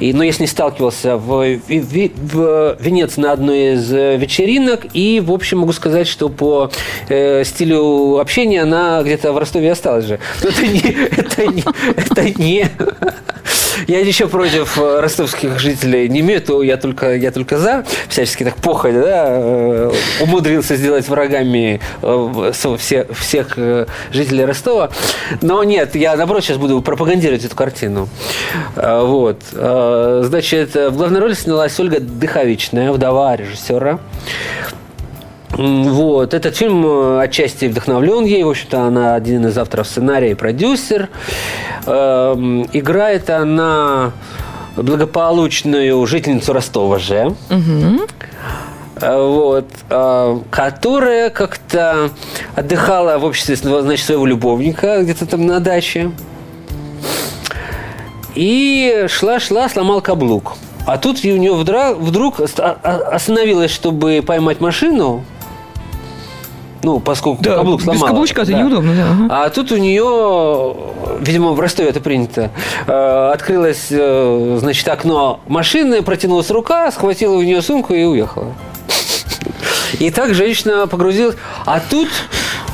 и, 0.00 0.14
но 0.14 0.24
я 0.24 0.32
с 0.32 0.40
ней 0.40 0.46
сталкивался 0.46 1.18
в, 1.18 1.58
в, 1.58 1.68
в 1.68 2.76
Венеции 2.80 3.20
на 3.20 3.32
одной 3.32 3.74
из 3.74 3.92
э, 3.92 4.16
вечеринок, 4.16 4.86
и, 4.94 5.20
в 5.20 5.30
общем, 5.30 5.58
могу 5.58 5.74
сказать, 5.74 6.08
что 6.08 6.30
по 6.30 6.70
э, 7.10 7.44
стилю 7.44 8.18
общения 8.18 8.62
она 8.62 9.02
где-то 9.02 9.34
в 9.34 9.38
Ростове 9.38 9.70
осталась 9.70 10.06
же. 10.06 10.18
Но 10.42 10.48
это 10.48 10.66
не, 10.66 10.80
это 11.18 11.46
не, 11.46 11.64
это 11.94 12.40
не 12.40 12.66
я 13.88 14.04
ничего 14.04 14.28
против 14.28 14.78
э, 14.78 15.00
ростовских 15.00 15.58
жителей 15.58 16.10
не 16.10 16.20
имею, 16.20 16.42
то 16.42 16.62
я 16.62 16.76
только, 16.76 17.16
я 17.16 17.30
только 17.30 17.56
за. 17.56 17.84
Всячески 18.08 18.44
так 18.44 18.56
похоть, 18.56 18.92
да, 18.92 19.26
э, 19.30 19.90
умудрился 20.20 20.76
сделать 20.76 21.08
врагами 21.08 21.80
э, 22.02 22.52
всех, 22.78 23.06
всех 23.16 23.56
жителей 24.12 24.44
Ростова. 24.44 24.90
Но 25.40 25.64
нет, 25.64 25.96
я, 25.96 26.16
наоборот, 26.16 26.44
сейчас 26.44 26.58
буду 26.58 26.82
пропагандировать 26.82 27.44
эту 27.44 27.56
картину. 27.56 28.08
Вот. 28.76 29.40
Значит, 29.52 30.74
в 30.74 30.96
главной 30.96 31.20
роли 31.20 31.32
снялась 31.32 31.78
Ольга 31.80 31.98
Дыховичная, 32.00 32.92
вдова 32.92 33.36
режиссера. 33.36 33.98
Вот. 35.58 36.34
Этот 36.34 36.56
фильм 36.56 36.86
э, 36.86 37.20
отчасти 37.20 37.64
вдохновлен 37.64 38.24
ей. 38.24 38.44
В 38.44 38.50
общем-то, 38.50 38.82
она 38.82 39.16
один 39.16 39.44
из 39.44 39.58
авторов 39.58 39.88
сценария 39.88 40.30
и 40.30 40.34
продюсер. 40.34 41.08
Эм, 41.84 42.68
играет 42.72 43.28
она 43.28 44.12
благополучную 44.76 46.06
жительницу 46.06 46.52
Ростова 46.52 47.00
же. 47.00 47.34
Угу. 47.50 48.06
Вот, 49.00 49.66
э, 49.90 50.38
которая 50.50 51.30
как-то 51.30 52.10
отдыхала 52.54 53.18
в 53.18 53.24
обществе 53.24 53.56
значит, 53.56 54.06
своего 54.06 54.26
любовника 54.26 55.02
где-то 55.02 55.26
там 55.26 55.44
на 55.44 55.58
даче. 55.58 56.12
И 58.36 59.06
шла-шла, 59.08 59.68
сломал 59.68 60.00
каблук. 60.02 60.52
А 60.86 60.98
тут 60.98 61.24
у 61.24 61.36
нее 61.36 61.54
вдруг 61.54 62.40
остановилась, 62.40 63.72
чтобы 63.72 64.22
поймать 64.24 64.60
машину, 64.60 65.24
ну, 66.82 67.00
поскольку 67.00 67.42
да, 67.42 67.56
каблук 67.56 67.82
сломала. 67.82 68.02
Без 68.02 68.08
каблучка 68.08 68.42
это 68.42 68.52
да. 68.52 68.58
неудобно, 68.58 68.94
да. 68.94 69.44
А 69.44 69.50
тут 69.50 69.72
у 69.72 69.76
нее, 69.76 70.74
видимо, 71.20 71.52
в 71.52 71.60
Ростове 71.60 71.88
это 71.88 72.00
принято, 72.00 72.50
э, 72.86 73.30
открылось, 73.32 73.88
э, 73.90 74.58
значит, 74.60 74.86
окно 74.88 75.40
машины, 75.48 76.02
протянулась 76.02 76.50
рука, 76.50 76.90
схватила 76.92 77.34
у 77.34 77.42
нее 77.42 77.62
сумку 77.62 77.94
и 77.94 78.04
уехала. 78.04 78.52
И 79.98 80.10
так 80.10 80.34
женщина 80.34 80.86
погрузилась. 80.86 81.36
А 81.64 81.80
тут, 81.80 82.08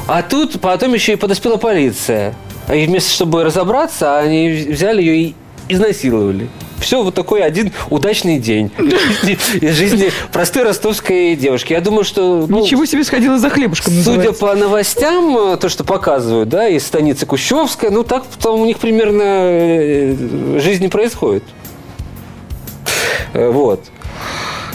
а 0.06 0.22
тут 0.22 0.60
потом 0.60 0.94
еще 0.94 1.12
и 1.12 1.16
подоспела 1.16 1.56
полиция. 1.56 2.34
И 2.72 2.86
вместо, 2.86 3.10
чтобы 3.10 3.44
разобраться, 3.44 4.18
они 4.18 4.48
взяли 4.70 5.02
ее 5.02 5.16
и 5.16 5.34
изнасиловали. 5.68 6.48
Все 6.80 7.02
вот 7.02 7.14
такой 7.14 7.42
один 7.42 7.72
удачный 7.90 8.38
день 8.38 8.70
из 9.60 9.74
жизни 9.74 10.10
простой 10.32 10.64
ростовской 10.64 11.34
девушки. 11.36 11.72
Я 11.72 11.80
думаю, 11.80 12.04
что... 12.04 12.46
Ну, 12.48 12.62
Ничего 12.62 12.84
себе 12.84 13.04
сходила 13.04 13.38
за 13.38 13.50
хлебушком, 13.50 13.92
Судя 13.92 14.16
называется. 14.16 14.40
по 14.40 14.54
новостям, 14.54 15.58
то, 15.58 15.68
что 15.68 15.84
показывают, 15.84 16.48
да, 16.48 16.68
из 16.68 16.86
станицы 16.86 17.26
Кущевская, 17.26 17.90
ну, 17.90 18.02
так 18.04 18.24
там 18.42 18.60
у 18.60 18.66
них 18.66 18.78
примерно 18.78 19.22
э, 19.24 20.58
жизнь 20.60 20.82
не 20.82 20.88
происходит. 20.88 21.44
Вот. 23.32 23.84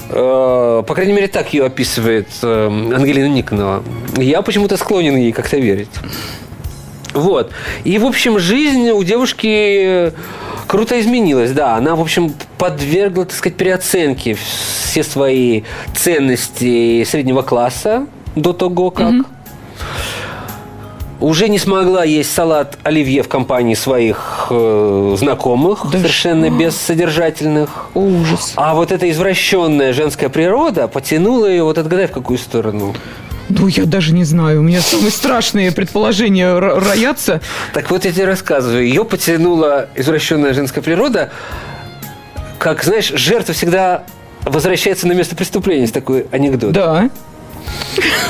Э, 0.09 0.83
по 0.85 0.95
крайней 0.95 1.13
мере, 1.13 1.27
так 1.27 1.53
ее 1.53 1.65
описывает 1.65 2.27
Ангелина 2.41 3.27
Никонова. 3.27 3.83
Я 4.17 4.41
почему-то 4.41 4.77
склонен 4.77 5.15
ей 5.15 5.31
как-то 5.31 5.57
верить. 5.57 5.89
Вот. 7.13 7.51
И, 7.83 7.97
в 7.97 8.05
общем, 8.05 8.39
жизнь 8.39 8.89
у 8.91 9.03
девушки 9.03 10.13
круто 10.67 10.99
изменилась, 10.99 11.51
да. 11.51 11.75
Она, 11.75 11.95
в 11.95 12.01
общем, 12.01 12.33
подвергла, 12.57 13.25
так 13.25 13.35
сказать, 13.35 13.57
переоценке 13.57 14.35
все 14.35 15.03
свои 15.03 15.63
ценности 15.95 17.03
среднего 17.03 17.41
класса 17.41 18.05
до 18.35 18.53
того, 18.53 18.91
как... 18.91 19.11
Mm-hmm. 19.11 19.25
Уже 21.21 21.49
не 21.49 21.59
смогла 21.59 22.05
есть 22.05 22.33
салат 22.33 22.77
оливье 22.83 23.23
в 23.23 23.27
компании 23.27 23.73
своих 23.73 24.47
э, 24.49 25.15
знакомых, 25.19 25.83
да 25.91 25.97
совершенно 25.97 26.47
что? 26.47 26.57
бессодержательных. 26.57 27.89
Ужас. 27.93 28.53
А 28.55 28.73
вот 28.73 28.93
эта 28.93 29.09
извращенная 29.09 29.91
женская 29.91 30.29
природа 30.29 30.87
потянула 30.87 31.47
ее, 31.47 31.63
вот 31.63 31.77
отгадай, 31.77 32.07
в 32.07 32.11
какую 32.11 32.37
сторону. 32.37 32.93
Ну, 33.49 33.67
я 33.67 33.85
даже 33.85 34.13
не 34.13 34.23
знаю. 34.23 34.59
У 34.59 34.63
меня 34.63 34.81
самые 34.81 35.11
страшные 35.11 35.71
предположения 35.71 36.57
роятся. 36.57 37.41
Так 37.73 37.89
вот 37.89 38.05
я 38.05 38.11
тебе 38.11 38.25
рассказываю. 38.25 38.85
Ее 38.85 39.03
потянула 39.03 39.89
извращенная 39.95 40.53
женская 40.53 40.81
природа. 40.81 41.31
Как, 42.59 42.83
знаешь, 42.83 43.11
жертва 43.13 43.53
всегда 43.53 44.03
возвращается 44.41 45.07
на 45.07 45.13
место 45.13 45.35
преступления. 45.35 45.81
Есть 45.81 45.93
такой 45.93 46.27
анекдот. 46.31 46.71
Да. 46.71 47.09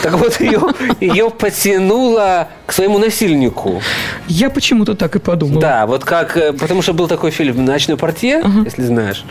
Так 0.01 0.13
вот, 0.13 0.39
ее, 0.39 0.61
ее 0.99 1.29
потянуло 1.29 2.47
к 2.65 2.71
своему 2.71 2.97
насильнику. 2.97 3.81
Я 4.27 4.49
почему-то 4.49 4.95
так 4.95 5.15
и 5.15 5.19
подумал. 5.19 5.59
Да, 5.59 5.85
вот 5.85 6.05
как, 6.05 6.37
э, 6.37 6.53
потому 6.53 6.81
что 6.81 6.93
был 6.93 7.07
такой 7.07 7.31
фильм 7.31 7.65
«Ночной 7.65 7.97
портье», 7.97 8.41
uh-huh. 8.41 8.65
если 8.65 8.83
знаешь, 8.83 9.25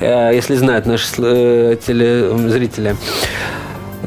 э, 0.00 0.32
если 0.34 0.56
знают 0.56 0.86
наши 0.86 1.06
э, 1.18 1.76
телезрители. 1.86 2.96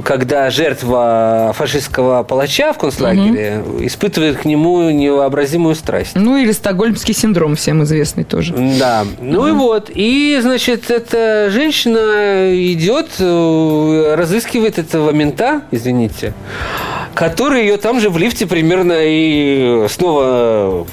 Когда 0.03 0.49
жертва 0.49 1.53
фашистского 1.55 2.23
палача 2.23 2.73
в 2.73 2.77
концлагере 2.77 3.63
испытывает 3.81 4.37
к 4.37 4.45
нему 4.45 4.89
невообразимую 4.89 5.75
страсть. 5.75 6.11
Ну, 6.15 6.37
или 6.37 6.51
стокгольмский 6.51 7.13
синдром 7.13 7.55
всем 7.55 7.83
известный 7.83 8.23
тоже. 8.23 8.53
Да. 8.79 9.05
Ну 9.19 9.47
и 9.47 9.51
вот. 9.51 9.91
И, 9.93 10.39
значит, 10.41 10.89
эта 10.89 11.49
женщина 11.51 12.51
идет, 12.53 13.09
э, 13.19 14.15
разыскивает 14.17 14.79
этого 14.79 15.11
мента, 15.11 15.61
извините, 15.71 16.33
который 17.13 17.61
ее 17.61 17.77
там 17.77 17.99
же 17.99 18.09
в 18.09 18.17
лифте 18.17 18.45
примерно 18.45 18.95
и 18.97 19.85
снова... 19.89 20.85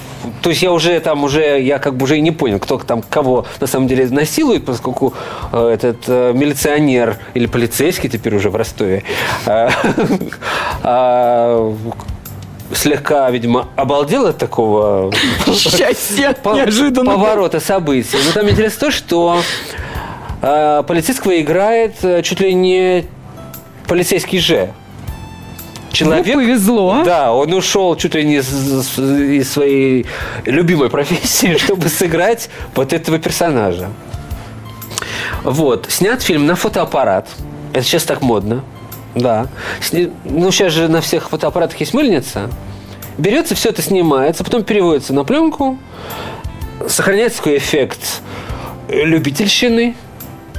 То 0.42 0.50
есть 0.50 0.62
я 0.62 0.72
уже 0.72 0.98
там 1.00 1.24
уже, 1.24 1.61
я 1.61 1.78
как 1.78 1.96
бы 1.96 2.04
уже 2.04 2.18
и 2.18 2.20
не 2.20 2.31
понял, 2.31 2.59
кто 2.59 2.78
там 2.78 3.02
кого 3.02 3.46
на 3.61 3.66
самом 3.66 3.88
деле 3.88 4.09
насилует, 4.09 4.64
поскольку 4.64 5.14
э, 5.52 5.68
этот 5.68 5.98
э, 6.07 6.33
милиционер 6.35 7.16
или 7.35 7.46
полицейский 7.46 8.09
теперь 8.09 8.37
уже 8.37 8.50
в 8.50 8.57
Ростове 8.57 9.04
э, 9.46 9.68
а, 10.83 11.74
слегка, 12.74 13.31
видимо, 13.31 13.68
обалдел 13.76 14.26
от 14.26 14.38
такого 14.38 15.12
неожиданно. 16.57 17.12
поворота 17.12 17.61
событий. 17.61 18.18
Но 18.26 18.33
там 18.33 18.48
интересно 18.50 18.81
то, 18.87 18.90
что 18.90 19.40
э, 20.42 20.83
полицейского 20.87 21.40
играет 21.40 21.94
э, 22.02 22.22
чуть 22.22 22.40
ли 22.40 22.54
не 22.54 23.04
полицейский 23.87 24.38
же. 24.38 24.72
Человек, 25.98 26.26
Ну, 26.26 26.32
повезло. 26.34 27.02
да, 27.04 27.32
он 27.32 27.52
ушел 27.52 27.96
чуть 27.96 28.14
ли 28.14 28.24
не 28.24 28.37
из, 28.37 28.98
из 28.98 29.50
своей 29.50 30.06
любимой 30.44 30.90
профессии, 30.90 31.56
чтобы 31.58 31.88
сыграть 31.88 32.50
вот 32.74 32.92
этого 32.92 33.18
персонажа. 33.18 33.88
Вот. 35.42 35.87
Снят 35.88 36.22
фильм 36.22 36.46
на 36.46 36.54
фотоаппарат. 36.56 37.28
Это 37.72 37.82
сейчас 37.84 38.04
так 38.04 38.22
модно. 38.22 38.62
Да. 39.14 39.48
Сни- 39.80 40.11
Ну, 40.24 40.50
сейчас 40.50 40.72
же 40.72 40.88
на 40.88 41.00
всех 41.00 41.30
фотоаппаратах 41.30 41.78
есть 41.80 41.94
мыльница. 41.94 42.48
Берется, 43.16 43.54
все 43.56 43.70
это 43.70 43.82
снимается, 43.82 44.44
потом 44.44 44.62
переводится 44.62 45.12
на 45.12 45.24
пленку. 45.24 45.78
Сохраняется 46.88 47.38
такой 47.38 47.58
эффект 47.58 48.22
любительщины. 48.88 49.96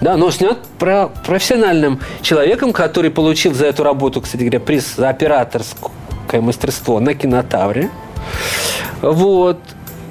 Да, 0.01 0.15
но 0.15 0.31
снят 0.31 0.57
про 0.77 1.07
профессиональным 1.25 1.99
человеком, 2.21 2.71
который 2.71 3.11
получил 3.11 3.53
за 3.53 3.65
эту 3.65 3.83
работу, 3.83 4.21
кстати 4.21 4.41
говоря, 4.43 4.59
приз 4.61 4.95
за 4.95 5.09
операторское 5.09 6.39
мастерство 6.41 6.99
на 6.99 7.13
кинотавре. 7.13 7.89
Вот. 9.01 9.59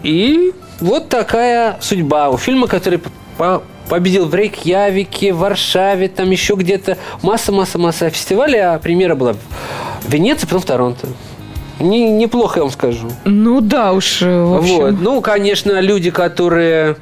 И 0.02 0.52
вот 0.80 1.08
такая 1.08 1.78
судьба 1.80 2.28
у 2.30 2.36
фильма, 2.36 2.66
который 2.66 3.00
по- 3.36 3.62
победил 3.88 4.26
в 4.26 4.34
Рейкьявике, 4.34 5.32
в 5.32 5.38
Варшаве, 5.38 6.08
там 6.08 6.30
еще 6.30 6.54
где-то. 6.54 6.98
Масса-масса-масса 7.22 8.10
фестивалей, 8.10 8.58
а 8.58 8.78
премьера 8.78 9.14
была 9.14 9.32
в 9.32 10.08
Венеции, 10.12 10.46
потом 10.46 10.60
в 10.60 10.64
Торонто. 10.66 11.06
Не- 11.80 12.10
неплохо, 12.10 12.58
я 12.58 12.62
вам 12.64 12.72
скажу. 12.72 13.08
Ну 13.24 13.60
да 13.60 13.92
уж, 13.92 14.20
э, 14.22 14.42
в 14.42 14.54
общем. 14.58 14.76
Вот. 14.76 14.94
Ну, 15.00 15.20
конечно, 15.20 15.80
люди, 15.80 16.10
которые 16.10 16.96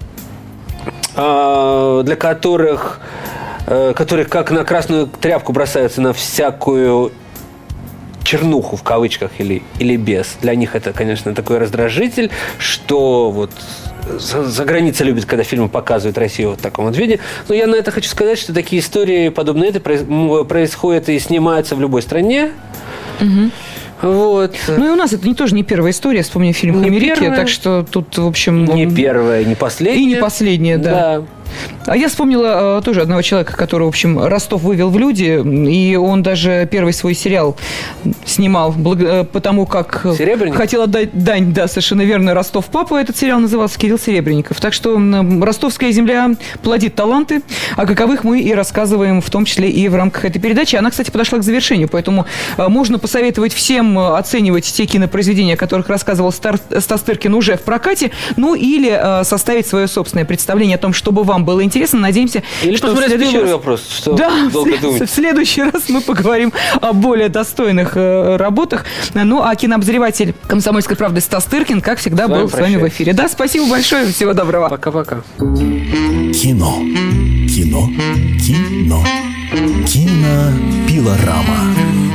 для 2.05 2.17
которых 2.17 3.01
э, 3.67 3.93
которые 3.97 4.27
как 4.27 4.51
на 4.51 4.65
красную 4.65 5.07
тряпку 5.07 5.53
бросаются 5.53 6.01
на 6.01 6.13
всякую 6.13 7.13
чернуху 8.23 8.77
в 8.77 8.83
кавычках 8.83 9.31
или, 9.39 9.63
или 9.79 9.97
без. 9.97 10.37
Для 10.43 10.55
них 10.55 10.75
это, 10.75 10.93
конечно, 10.93 11.35
такой 11.35 11.59
раздражитель, 11.59 12.31
что 12.59 13.31
вот 13.31 13.51
за, 14.19 14.45
за 14.45 14.65
границей 14.65 15.07
любят, 15.07 15.25
когда 15.25 15.45
фильмы 15.45 15.69
показывают 15.69 16.19
Россию 16.19 16.51
вот 16.51 16.59
в 16.59 16.63
таком 16.63 16.87
вот 16.87 16.97
виде. 16.97 17.21
Но 17.49 17.55
я 17.55 17.67
на 17.67 17.77
это 17.77 17.91
хочу 17.91 18.09
сказать, 18.09 18.39
что 18.39 18.53
такие 18.53 18.81
истории, 18.83 19.29
подобные 19.29 19.71
м, 19.73 20.45
происходят 20.47 21.09
и 21.09 21.19
снимаются 21.19 21.77
в 21.77 21.81
любой 21.81 22.03
стране. 22.03 22.53
Вот. 24.03 24.55
Ну 24.69 24.87
и 24.87 24.91
у 24.91 24.97
нас 24.97 25.13
это 25.13 25.27
не, 25.27 25.35
тоже 25.35 25.55
не 25.55 25.63
первая 25.63 25.93
история, 25.93 26.23
вспомни 26.23 26.53
фильм 26.53 26.83
«Хамерики», 26.83 27.21
первая. 27.21 27.37
так 27.37 27.49
что 27.49 27.85
тут, 27.89 28.17
в 28.19 28.27
общем... 28.27 28.65
Не 28.65 28.85
м, 28.85 28.95
первое, 28.95 29.45
не 29.45 29.55
последнее. 29.55 30.03
И 30.03 30.07
не 30.07 30.17
последнее, 30.17 30.79
да. 30.79 31.23
А 31.87 31.97
я 31.97 32.09
вспомнила 32.09 32.79
э, 32.79 32.83
тоже 32.83 33.03
одного 33.03 33.23
человека, 33.23 33.57
который, 33.57 33.85
в 33.85 33.89
общем, 33.89 34.19
Ростов 34.19 34.63
вывел 34.63 34.91
в 34.91 34.99
люди, 34.99 35.41
и 35.71 35.95
он 35.97 36.23
даже 36.23 36.69
первый 36.71 36.93
свой 36.93 37.15
сериал 37.15 37.57
снимал, 38.25 38.75
э, 38.75 39.25
потому 39.25 39.67
как 39.67 40.05
хотел 40.55 40.83
отдать 40.83 41.11
дань, 41.13 41.53
да, 41.53 41.69
совершенно 41.69 42.03
верно, 42.03 42.35
Ростов 42.35 42.67
папа, 42.67 43.01
этот 43.01 43.17
сериал 43.17 43.39
назывался 43.39 43.79
Кирилл 43.79 43.99
Серебренников. 43.99 44.61
Так 44.61 44.73
что 44.73 45.01
ростовская 45.41 45.93
земля 45.93 46.31
плодит 46.63 46.97
таланты, 46.97 47.43
о 47.77 47.87
каковых 47.87 48.25
мы 48.25 48.41
и 48.41 48.53
рассказываем, 48.53 49.21
в 49.21 49.31
том 49.31 49.45
числе 49.45 49.71
и 49.71 49.89
в 49.89 49.95
рамках 49.95 50.25
этой 50.25 50.41
передачи. 50.41 50.75
Она, 50.75 50.91
кстати, 50.91 51.11
подошла 51.11 51.39
к 51.39 51.45
завершению, 51.45 51.89
поэтому 51.89 52.27
э, 52.57 52.67
можно 52.69 52.99
посоветовать 52.99 53.53
всем 53.53 53.97
оценивать 53.99 54.65
те 54.65 54.87
кинопроизведения, 54.87 55.55
о 55.55 55.57
которых 55.57 55.89
рассказывал 55.89 56.33
Стас 56.33 57.03
Тыркин 57.03 57.35
уже 57.35 57.57
в 57.57 57.63
прокате, 57.63 58.11
ну 58.37 58.55
или 58.55 59.23
составить 59.25 59.67
свое 59.67 59.87
собственное 59.87 60.25
представление 60.25 60.77
о 60.77 60.79
том, 60.79 60.93
чтобы 60.93 61.23
вам 61.23 61.36
было 61.45 61.63
интересно. 61.63 62.01
Надеемся, 62.01 62.43
Или 62.63 62.77
что 62.77 62.89
в 62.89 62.91
посмотреть 62.91 63.19
следующий 63.21 63.43
раз- 63.43 63.53
вопрос, 63.53 63.89
что 63.89 64.13
да, 64.15 64.31
долго 64.53 64.69
в, 64.69 64.71
след- 64.71 64.81
думать. 64.81 65.11
в 65.11 65.15
следующий 65.15 65.63
раз 65.63 65.89
мы 65.89 66.01
поговорим 66.01 66.53
о 66.81 66.93
более 66.93 67.29
достойных 67.29 67.93
э, 67.97 68.37
работах. 68.37 68.85
Ну, 69.15 69.43
а 69.43 69.55
кинообозреватель 69.55 70.35
«Комсомольской 70.47 70.97
правды» 70.97 71.21
Стас 71.21 71.45
Тыркин, 71.45 71.81
как 71.81 71.99
всегда, 71.99 72.27
С 72.27 72.31
был 72.31 72.49
с 72.49 72.53
вами 72.53 72.77
в 72.77 72.81
прощаюсь. 72.81 72.93
эфире. 72.93 73.13
Да, 73.13 73.29
спасибо 73.29 73.67
большое, 73.69 74.07
всего 74.13 74.33
доброго. 74.33 74.69
Пока-пока. 74.69 75.23
Кино. 75.39 76.77
Кино. 77.49 77.89
Кино. 78.45 79.05
Кинопилорама. 79.87 81.97